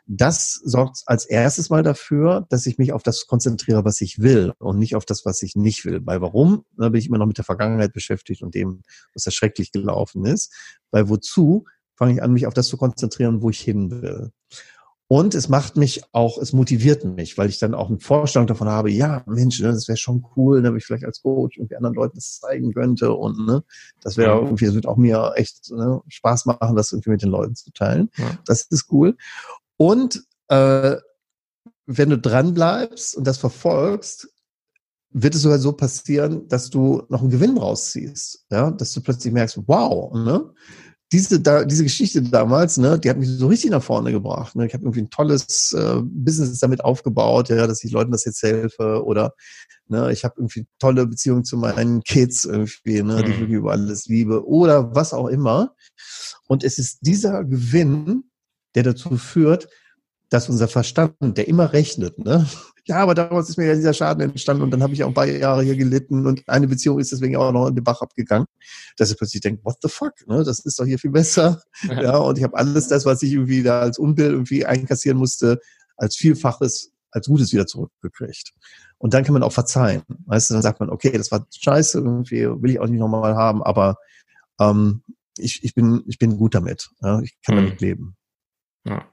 [0.06, 4.54] das sorgt als erstes mal dafür, dass ich mich auf das konzentriere, was ich will
[4.60, 6.02] und nicht auf das, was ich nicht will.
[6.06, 6.66] Weil warum?
[6.78, 8.82] Da bin ich immer noch mit der Vergangenheit beschäftigt und dem,
[9.14, 10.54] was da schrecklich gelaufen ist.
[10.92, 11.66] Weil wozu
[12.02, 14.32] fange ich an, mich auf das zu konzentrieren, wo ich hin will.
[15.08, 18.68] Und es macht mich auch, es motiviert mich, weil ich dann auch eine Vorstellung davon
[18.68, 21.76] habe, ja, Mensch, ne, das wäre schon cool, ne, wenn ich vielleicht als Coach irgendwie
[21.76, 23.64] anderen Leuten das zeigen könnte und ne,
[24.02, 27.30] das wäre irgendwie, das wird auch mir echt ne, Spaß machen, das irgendwie mit den
[27.30, 28.10] Leuten zu teilen.
[28.18, 28.40] Ja.
[28.46, 29.16] Das ist cool.
[29.78, 30.96] Und äh,
[31.86, 34.28] wenn du dran bleibst und das verfolgst,
[35.12, 38.46] wird es sogar so passieren, dass du noch einen Gewinn rausziehst.
[38.50, 40.52] Ja, dass du plötzlich merkst, wow, ne?
[41.12, 44.56] Diese, da, diese Geschichte damals, ne, die hat mich so richtig nach vorne gebracht.
[44.56, 44.66] Ne?
[44.66, 48.42] Ich habe irgendwie ein tolles äh, Business damit aufgebaut, ja, dass ich Leuten das jetzt
[48.44, 49.34] helfe oder
[49.88, 53.42] ne, ich habe irgendwie tolle Beziehungen zu meinen Kids irgendwie, ne, die ich mhm.
[53.42, 55.76] wirklich über alles liebe oder was auch immer.
[56.48, 58.24] Und es ist dieser Gewinn,
[58.76, 59.68] der dazu führt,
[60.32, 62.48] dass unser Verstand, der immer rechnet, ne?
[62.88, 65.14] Ja, aber damals ist mir ja dieser Schaden entstanden und dann habe ich auch ein
[65.14, 68.48] paar Jahre hier gelitten und eine Beziehung ist deswegen auch noch in den Bach abgegangen,
[68.98, 70.44] dass ich plötzlich denke, what the fuck, ne?
[70.44, 71.62] Das ist doch hier viel besser.
[71.84, 75.60] Ja, und ich habe alles das, was ich irgendwie da als Unbill irgendwie einkassieren musste,
[75.96, 78.52] als Vielfaches, als Gutes wieder zurückgekriegt.
[78.98, 80.02] Und dann kann man auch verzeihen.
[80.26, 83.36] Weißt du, dann sagt man, okay, das war scheiße, irgendwie will ich auch nicht nochmal
[83.36, 83.98] haben, aber
[84.60, 85.04] ähm,
[85.38, 86.90] ich, ich, bin, ich bin gut damit.
[87.04, 87.22] Ja?
[87.22, 87.66] Ich kann mhm.
[87.66, 88.16] damit leben.
[88.86, 89.06] Ja.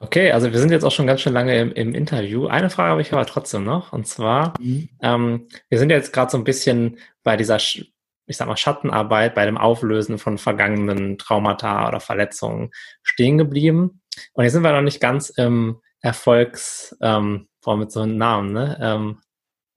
[0.00, 2.46] Okay, also wir sind jetzt auch schon ganz schön lange im, im Interview.
[2.46, 3.92] Eine Frage habe ich aber trotzdem noch.
[3.92, 4.88] Und zwar, mhm.
[5.02, 7.92] ähm, wir sind jetzt gerade so ein bisschen bei dieser, ich
[8.28, 12.70] sag mal, Schattenarbeit, bei dem Auflösen von vergangenen Traumata oder Verletzungen
[13.02, 14.00] stehen geblieben.
[14.34, 18.52] Und jetzt sind wir noch nicht ganz im Erfolgs, ähm, boah, mit so einem Namen,
[18.52, 18.78] ne?
[18.80, 19.18] Ähm,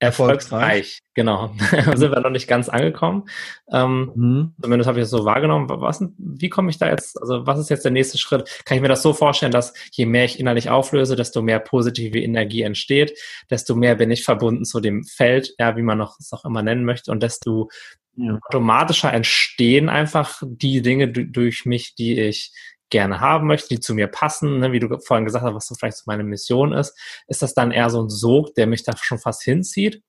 [0.01, 1.53] Erfolgsreich, genau.
[1.95, 3.25] sind wir noch nicht ganz angekommen.
[3.71, 4.55] Ähm, mhm.
[4.59, 5.69] Zumindest habe ich das so wahrgenommen.
[5.69, 8.49] Was, wie komme ich da jetzt, also was ist jetzt der nächste Schritt?
[8.65, 12.19] Kann ich mir das so vorstellen, dass je mehr ich innerlich auflöse, desto mehr positive
[12.19, 13.15] Energie entsteht,
[13.51, 16.63] desto mehr bin ich verbunden zu dem Feld, ja, wie man noch es auch immer
[16.63, 17.69] nennen möchte, und desto
[18.15, 18.39] ja.
[18.47, 22.53] automatischer entstehen einfach die Dinge durch mich, die ich
[22.91, 25.73] gerne haben möchte, die zu mir passen, ne, wie du vorhin gesagt hast, was so
[25.75, 26.95] vielleicht so meine Mission ist,
[27.27, 30.03] ist das dann eher so ein Sog, der mich da schon fast hinzieht?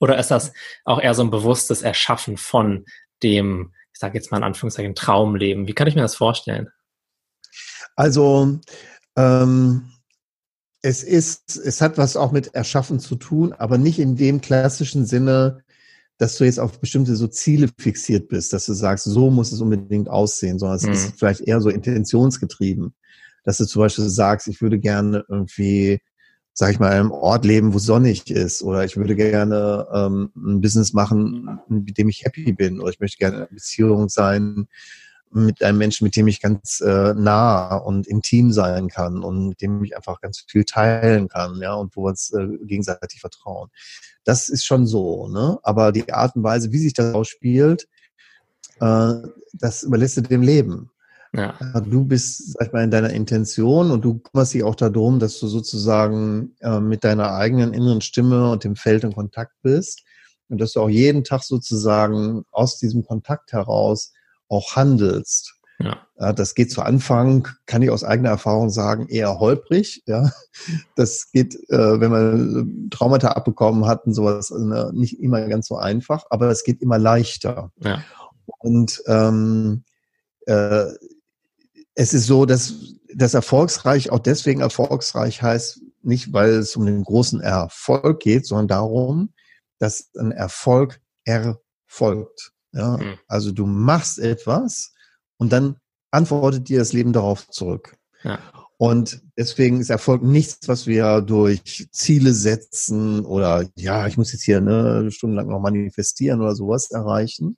[0.00, 0.52] Oder ist das
[0.84, 2.84] auch eher so ein bewusstes Erschaffen von
[3.22, 5.66] dem, ich sage jetzt mal in Anführungszeichen, Traumleben?
[5.66, 6.68] Wie kann ich mir das vorstellen?
[7.96, 8.58] Also,
[9.16, 9.90] ähm,
[10.82, 15.06] es ist, es hat was auch mit Erschaffen zu tun, aber nicht in dem klassischen
[15.06, 15.64] Sinne,
[16.18, 19.60] dass du jetzt auf bestimmte so Ziele fixiert bist, dass du sagst, so muss es
[19.60, 20.92] unbedingt aussehen, sondern es mhm.
[20.92, 22.94] ist vielleicht eher so intentionsgetrieben,
[23.44, 26.00] dass du zum Beispiel sagst, ich würde gerne irgendwie,
[26.54, 30.30] sag ich mal, in einem Ort leben, wo sonnig ist, oder ich würde gerne ähm,
[30.34, 34.08] ein Business machen, mit dem ich happy bin, oder ich möchte gerne in einer Beziehung
[34.08, 34.68] sein,
[35.36, 39.60] mit einem Menschen, mit dem ich ganz äh, nah und intim sein kann und mit
[39.60, 43.68] dem ich einfach ganz viel teilen kann, ja, und wo wir uns äh, gegenseitig vertrauen.
[44.24, 45.58] Das ist schon so, ne?
[45.62, 47.86] Aber die Art und Weise, wie sich das ausspielt,
[48.80, 49.12] äh,
[49.52, 50.90] das überlässt du dem Leben.
[51.34, 51.54] Ja.
[51.80, 55.38] Du bist, sag ich mal, in deiner Intention und du kümmerst dich auch darum, dass
[55.38, 60.02] du sozusagen äh, mit deiner eigenen inneren Stimme und dem Feld in Kontakt bist
[60.48, 64.12] und dass du auch jeden Tag sozusagen aus diesem Kontakt heraus
[64.48, 65.54] auch handelst.
[65.78, 66.32] Ja.
[66.32, 70.02] Das geht zu Anfang, kann ich aus eigener Erfahrung sagen, eher holprig.
[70.06, 70.32] Ja,
[70.96, 75.76] das geht, äh, wenn man Traumata abbekommen hat und sowas, ne, nicht immer ganz so
[75.76, 77.70] einfach, aber es geht immer leichter.
[77.80, 78.02] Ja.
[78.58, 79.84] Und ähm,
[80.46, 80.86] äh,
[81.94, 82.74] es ist so, dass
[83.14, 88.68] das erfolgsreich auch deswegen erfolgsreich heißt, nicht weil es um den großen Erfolg geht, sondern
[88.68, 89.34] darum,
[89.78, 92.52] dass ein Erfolg erfolgt.
[92.76, 93.18] Ja, mhm.
[93.26, 94.92] also du machst etwas
[95.38, 95.76] und dann
[96.10, 97.96] antwortet dir das Leben darauf zurück.
[98.22, 98.38] Ja.
[98.78, 104.44] Und deswegen ist Erfolg nichts, was wir durch Ziele setzen oder ja, ich muss jetzt
[104.44, 107.56] hier eine stundenlang noch manifestieren oder sowas erreichen,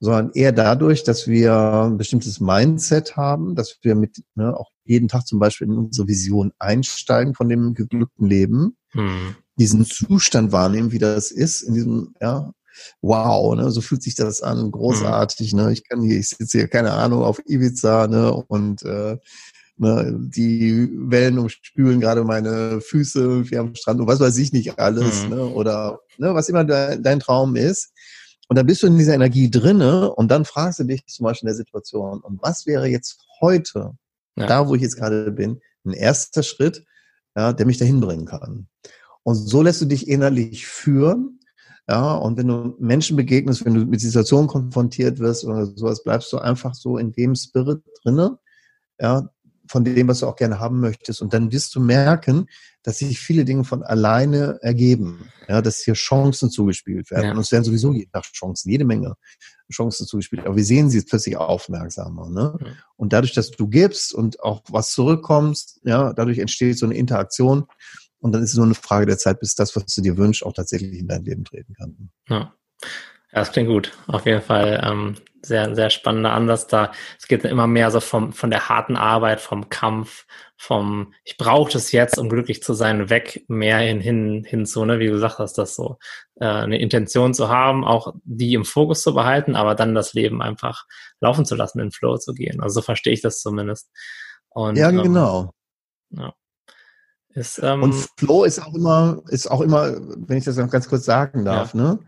[0.00, 5.06] sondern eher dadurch, dass wir ein bestimmtes Mindset haben, dass wir mit ne, auch jeden
[5.06, 9.36] Tag zum Beispiel in unsere Vision einsteigen von dem geglückten Leben, hm.
[9.56, 12.52] diesen Zustand wahrnehmen, wie das ist, in diesem ja,
[13.00, 16.68] wow, ne, so fühlt sich das an, großartig, ne, ich kann hier, ich sitze hier,
[16.68, 19.16] keine Ahnung, auf Ibiza, ne, und äh,
[19.76, 24.78] ne, die Wellen umspülen gerade meine Füße irgendwie am Strand und was weiß ich nicht
[24.78, 25.30] alles, mhm.
[25.30, 27.92] ne, oder ne, was immer de dein Traum ist.
[28.48, 31.48] Und dann bist du in dieser Energie drinne und dann fragst du dich zum Beispiel
[31.48, 33.92] in der Situation, und was wäre jetzt heute,
[34.36, 34.46] ja.
[34.46, 36.84] da wo ich jetzt gerade bin, ein erster Schritt,
[37.34, 38.68] ja, der mich dahin bringen kann.
[39.22, 41.40] Und so lässt du dich innerlich führen
[41.88, 46.32] ja, und wenn du Menschen begegnest, wenn du mit Situationen konfrontiert wirst oder sowas, bleibst
[46.32, 48.38] du einfach so in dem Spirit drinne,
[49.00, 49.28] ja,
[49.66, 51.22] von dem, was du auch gerne haben möchtest.
[51.22, 52.46] Und dann wirst du merken,
[52.82, 55.30] dass sich viele Dinge von alleine ergeben.
[55.48, 57.26] Ja, dass hier Chancen zugespielt werden.
[57.26, 57.32] Ja.
[57.32, 59.14] Und es werden sowieso jeden Tag Chancen, jede Menge
[59.72, 60.44] Chancen zugespielt.
[60.44, 62.28] Aber wir sehen sie jetzt plötzlich aufmerksamer.
[62.28, 62.58] Ne?
[62.60, 62.66] Ja.
[62.96, 67.64] Und dadurch, dass du gibst und auch was zurückkommst, ja, dadurch entsteht so eine Interaktion,
[68.22, 70.44] und dann ist es nur eine Frage der Zeit, bis das, was du dir wünschst,
[70.44, 72.10] auch tatsächlich in dein Leben treten kann.
[72.28, 72.54] Ja.
[73.32, 73.92] Das klingt gut.
[74.08, 76.92] Auf jeden Fall ähm, sehr, sehr spannender Ansatz da.
[77.18, 80.26] Es geht immer mehr so vom, von der harten Arbeit, vom Kampf,
[80.58, 84.84] vom ich brauche das jetzt, um glücklich zu sein, weg, mehr hin, hin, hin zu,
[84.84, 85.98] ne, wie du gesagt hast, das so
[86.40, 90.42] äh, eine Intention zu haben, auch die im Fokus zu behalten, aber dann das Leben
[90.42, 90.84] einfach
[91.20, 92.60] laufen zu lassen, in Flow zu gehen.
[92.60, 93.90] Also so verstehe ich das zumindest.
[94.50, 95.54] Und, ja, ähm, genau.
[96.12, 96.34] Ähm, ja.
[97.34, 99.96] Ist, ähm, und Flow ist auch immer, ist auch immer,
[100.28, 101.80] wenn ich das noch ganz kurz sagen darf, ja.
[101.80, 101.98] ne?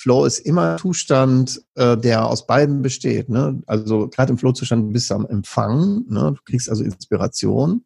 [0.00, 3.28] Flow ist immer ein Zustand, äh, der aus beiden besteht.
[3.28, 3.60] Ne?
[3.66, 6.32] Also gerade im Flow-Zustand bist du am Empfang, ne?
[6.34, 7.84] du kriegst also Inspiration,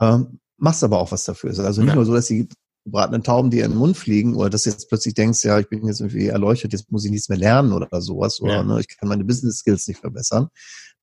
[0.00, 1.50] ähm, machst aber auch was dafür.
[1.50, 1.96] Also nicht ja.
[1.96, 2.48] nur so, dass die
[2.84, 5.68] gebratenen Tauben dir in den Mund fliegen oder dass du jetzt plötzlich denkst, ja, ich
[5.68, 8.62] bin jetzt irgendwie erleuchtet, jetzt muss ich nichts mehr lernen oder sowas oder ja.
[8.62, 10.50] ne, ich kann meine Business Skills nicht verbessern.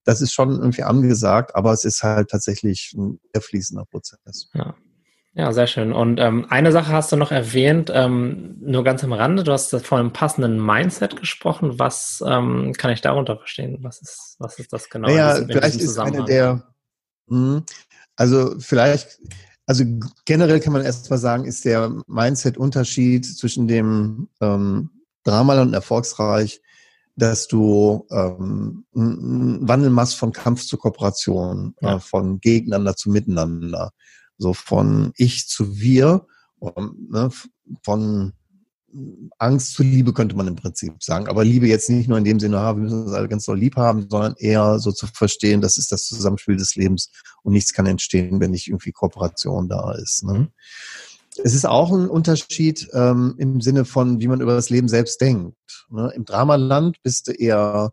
[0.04, 4.48] Das ist schon irgendwie angesagt, aber es ist halt tatsächlich ein fließender Prozess.
[4.54, 4.74] Ja.
[5.38, 5.92] Ja, sehr schön.
[5.92, 9.44] Und ähm, eine Sache hast du noch erwähnt, ähm, nur ganz am Rande.
[9.44, 11.78] Du hast von einem passenden Mindset gesprochen.
[11.78, 13.78] Was ähm, kann ich darunter verstehen?
[13.82, 15.06] Was ist, was ist das genau?
[15.06, 16.64] Naja, vielleicht ist eine der,
[17.28, 17.62] mh, hm,
[18.16, 19.20] Also vielleicht,
[19.64, 19.84] also
[20.24, 24.90] generell kann man erst mal sagen, ist der Mindset-Unterschied zwischen dem ähm,
[25.22, 26.60] Dramaland und erfolgsreich,
[27.14, 31.94] dass du ähm, einen Wandel machst von Kampf zu Kooperation, ja.
[31.94, 33.92] äh, von Gegeneinander zu Miteinander,
[34.38, 36.26] so von ich zu wir,
[36.58, 37.30] um, ne,
[37.82, 38.32] von
[39.38, 41.28] Angst zu Liebe könnte man im Prinzip sagen.
[41.28, 43.58] Aber Liebe jetzt nicht nur in dem Sinne, ah, wir müssen uns alle ganz doll
[43.58, 47.10] lieb haben, sondern eher so zu verstehen, das ist das Zusammenspiel des Lebens
[47.42, 50.24] und nichts kann entstehen, wenn nicht irgendwie Kooperation da ist.
[50.24, 50.50] Ne?
[51.44, 55.20] Es ist auch ein Unterschied ähm, im Sinne von, wie man über das Leben selbst
[55.20, 55.86] denkt.
[55.90, 56.10] Ne?
[56.14, 57.92] Im Dramaland bist du eher,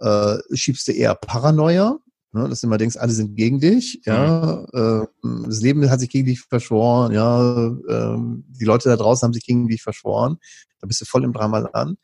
[0.00, 1.98] äh, schiebst du eher Paranoia,
[2.32, 2.48] ne?
[2.48, 4.00] dass du immer denkst, alle sind gegen dich.
[4.04, 5.06] Ja, mhm.
[5.22, 7.12] äh, das Leben hat sich gegen dich verschworen.
[7.12, 8.16] Ja, äh,
[8.48, 10.38] die Leute da draußen haben sich gegen dich verschworen.
[10.80, 11.98] Da bist du voll im Dramaland.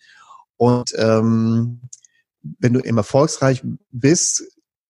[0.57, 1.81] Und ähm,
[2.43, 4.45] wenn du im erfolgsreich bist,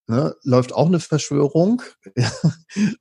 [0.07, 1.83] ne, läuft auch eine Verschwörung,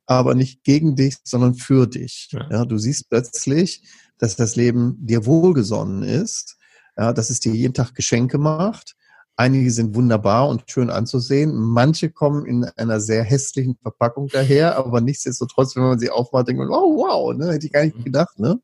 [0.05, 2.29] aber nicht gegen dich, sondern für dich.
[2.31, 2.47] Ja.
[2.49, 2.65] ja.
[2.65, 3.83] du siehst plötzlich,
[4.17, 6.57] dass das Leben dir wohlgesonnen ist,
[6.97, 8.95] ja, dass es dir jeden Tag Geschenke macht.
[9.39, 11.53] Einige sind wunderbar und schön anzusehen.
[11.55, 16.59] Manche kommen in einer sehr hässlichen Verpackung daher, aber nichtsdestotrotz, wenn man sie aufmacht, denkt
[16.59, 18.05] man, oh wow, ne, hätte ich gar nicht mhm.
[18.05, 18.59] gedacht, ne,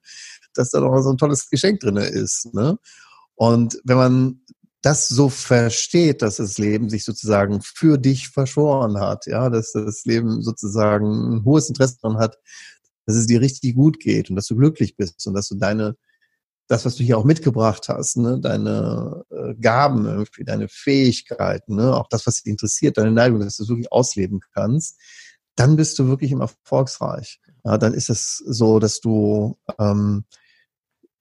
[0.55, 2.53] dass da noch so ein tolles Geschenk drinne ist.
[2.55, 2.79] Ne?
[3.35, 4.41] Und wenn man
[4.81, 10.05] das so versteht, dass das Leben sich sozusagen für dich verschworen hat, ja, dass das
[10.05, 12.37] Leben sozusagen ein hohes Interesse daran hat,
[13.05, 15.95] dass es dir richtig gut geht und dass du glücklich bist und dass du deine,
[16.73, 21.95] das, was du hier auch mitgebracht hast, ne, deine äh, Gaben, irgendwie, deine Fähigkeiten, ne,
[21.95, 24.99] auch das, was dich interessiert, deine Neigung, dass du es wirklich ausleben kannst,
[25.55, 27.39] dann bist du wirklich im Erfolgsreich.
[27.63, 30.25] Ja, dann ist es so, dass du ähm,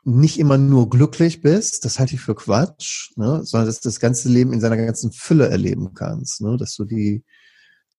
[0.04, 3.44] nicht immer nur glücklich bist, das halte ich für Quatsch, ne?
[3.44, 6.56] sondern dass du das ganze Leben in seiner ganzen Fülle erleben kannst, ne?
[6.56, 7.24] dass du die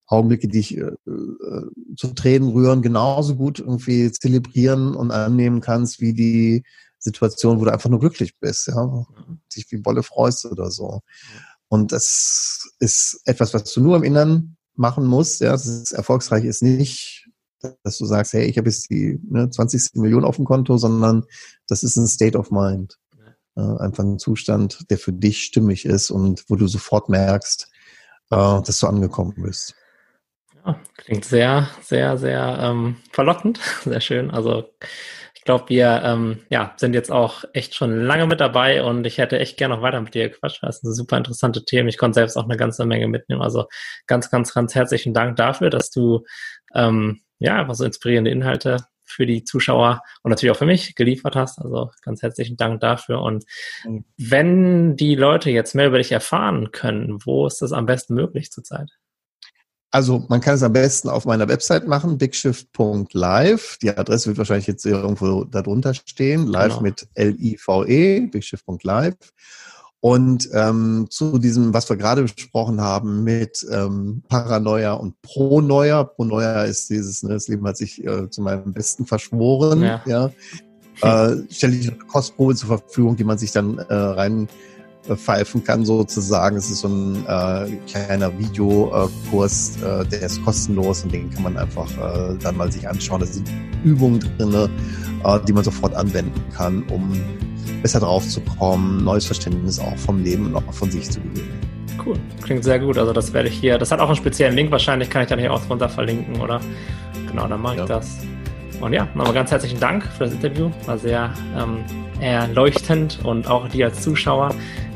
[0.07, 6.01] Augenblicke, die dich äh, äh, zu Tränen rühren, genauso gut irgendwie zelebrieren und annehmen kannst,
[6.01, 6.63] wie die
[7.03, 9.05] Situation, wo du einfach nur glücklich bist, ja,
[9.55, 11.01] dich wie Bolle freust oder so.
[11.67, 16.45] Und das ist etwas, was du nur im Inneren machen musst, ja, das ist erfolgreich
[16.45, 17.23] ist nicht
[17.83, 19.95] dass du sagst, hey, ich habe jetzt die ne, 20.
[19.95, 21.25] Million auf dem Konto, sondern
[21.67, 22.97] das ist ein State of Mind.
[23.55, 27.69] Ja, einfach ein Zustand, der für dich stimmig ist und wo du sofort merkst,
[28.31, 29.75] äh, dass du angekommen bist.
[30.65, 34.31] Ja, klingt sehr, sehr, sehr ähm, verlockend, sehr schön.
[34.31, 34.69] Also
[35.43, 39.17] ich glaube, wir ähm, ja, sind jetzt auch echt schon lange mit dabei und ich
[39.17, 40.63] hätte echt gerne noch weiter mit dir gequatscht.
[40.63, 41.89] Das sind super interessante Themen.
[41.89, 43.41] Ich konnte selbst auch eine ganze Menge mitnehmen.
[43.41, 43.65] Also
[44.07, 46.23] ganz, ganz, ganz herzlichen Dank dafür, dass du
[46.73, 51.35] ähm, ja, einfach so inspirierende Inhalte für die Zuschauer und natürlich auch für mich geliefert
[51.35, 51.59] hast.
[51.59, 53.21] Also ganz herzlichen Dank dafür.
[53.21, 53.43] Und
[53.83, 54.05] mhm.
[54.15, 58.49] wenn die Leute jetzt mehr über dich erfahren können, wo ist das am besten möglich
[58.49, 58.91] zurzeit?
[59.93, 63.77] Also man kann es am besten auf meiner Website machen, bigshift.live.
[63.79, 66.47] Die Adresse wird wahrscheinlich jetzt irgendwo darunter stehen.
[66.47, 66.81] Live genau.
[66.81, 69.13] mit L-I-V-E, bigshift.live.
[69.99, 76.03] Und ähm, zu diesem, was wir gerade besprochen haben mit ähm, Paranoia und Pronoia.
[76.05, 79.83] Pronoia ist dieses, ne, das Leben hat sich äh, zu meinem Besten verschworen.
[79.83, 80.01] Ja.
[80.07, 80.31] ja.
[81.01, 84.47] Äh, stelle ich eine Kostprobe zur Verfügung, die man sich dann äh, rein
[85.07, 86.55] pfeifen kann sozusagen.
[86.55, 91.57] Es ist so ein äh, kleiner Videokurs, äh, der ist kostenlos und den kann man
[91.57, 93.19] einfach äh, dann mal sich anschauen.
[93.19, 93.49] Da sind
[93.83, 94.69] Übungen drinne,
[95.23, 97.21] äh, die man sofort anwenden kann, um
[97.81, 101.59] besser drauf zu kommen, neues Verständnis auch vom Leben und auch von sich zu gewinnen.
[102.05, 102.97] Cool, klingt sehr gut.
[102.97, 105.39] Also das werde ich hier, das hat auch einen speziellen Link, wahrscheinlich kann ich dann
[105.39, 106.59] hier auch drunter verlinken, oder?
[107.27, 107.85] Genau, dann mache ich ja.
[107.85, 108.17] das.
[108.81, 110.69] Und ja, nochmal ganz herzlichen Dank für das Interview.
[110.85, 111.85] War sehr ähm,
[112.19, 114.53] erleuchtend und auch dir als Zuschauer.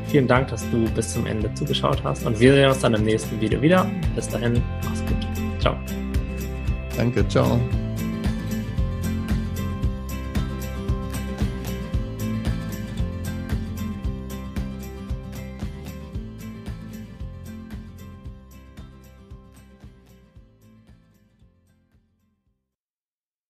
[0.08, 2.24] Vielen Dank, dass du bis zum Ende zugeschaut hast.
[2.24, 3.90] Und wir sehen uns dann im nächsten Video wieder.
[4.14, 5.60] Bis dahin, mach's gut.
[5.60, 5.76] Ciao.
[6.96, 7.60] Danke, ciao.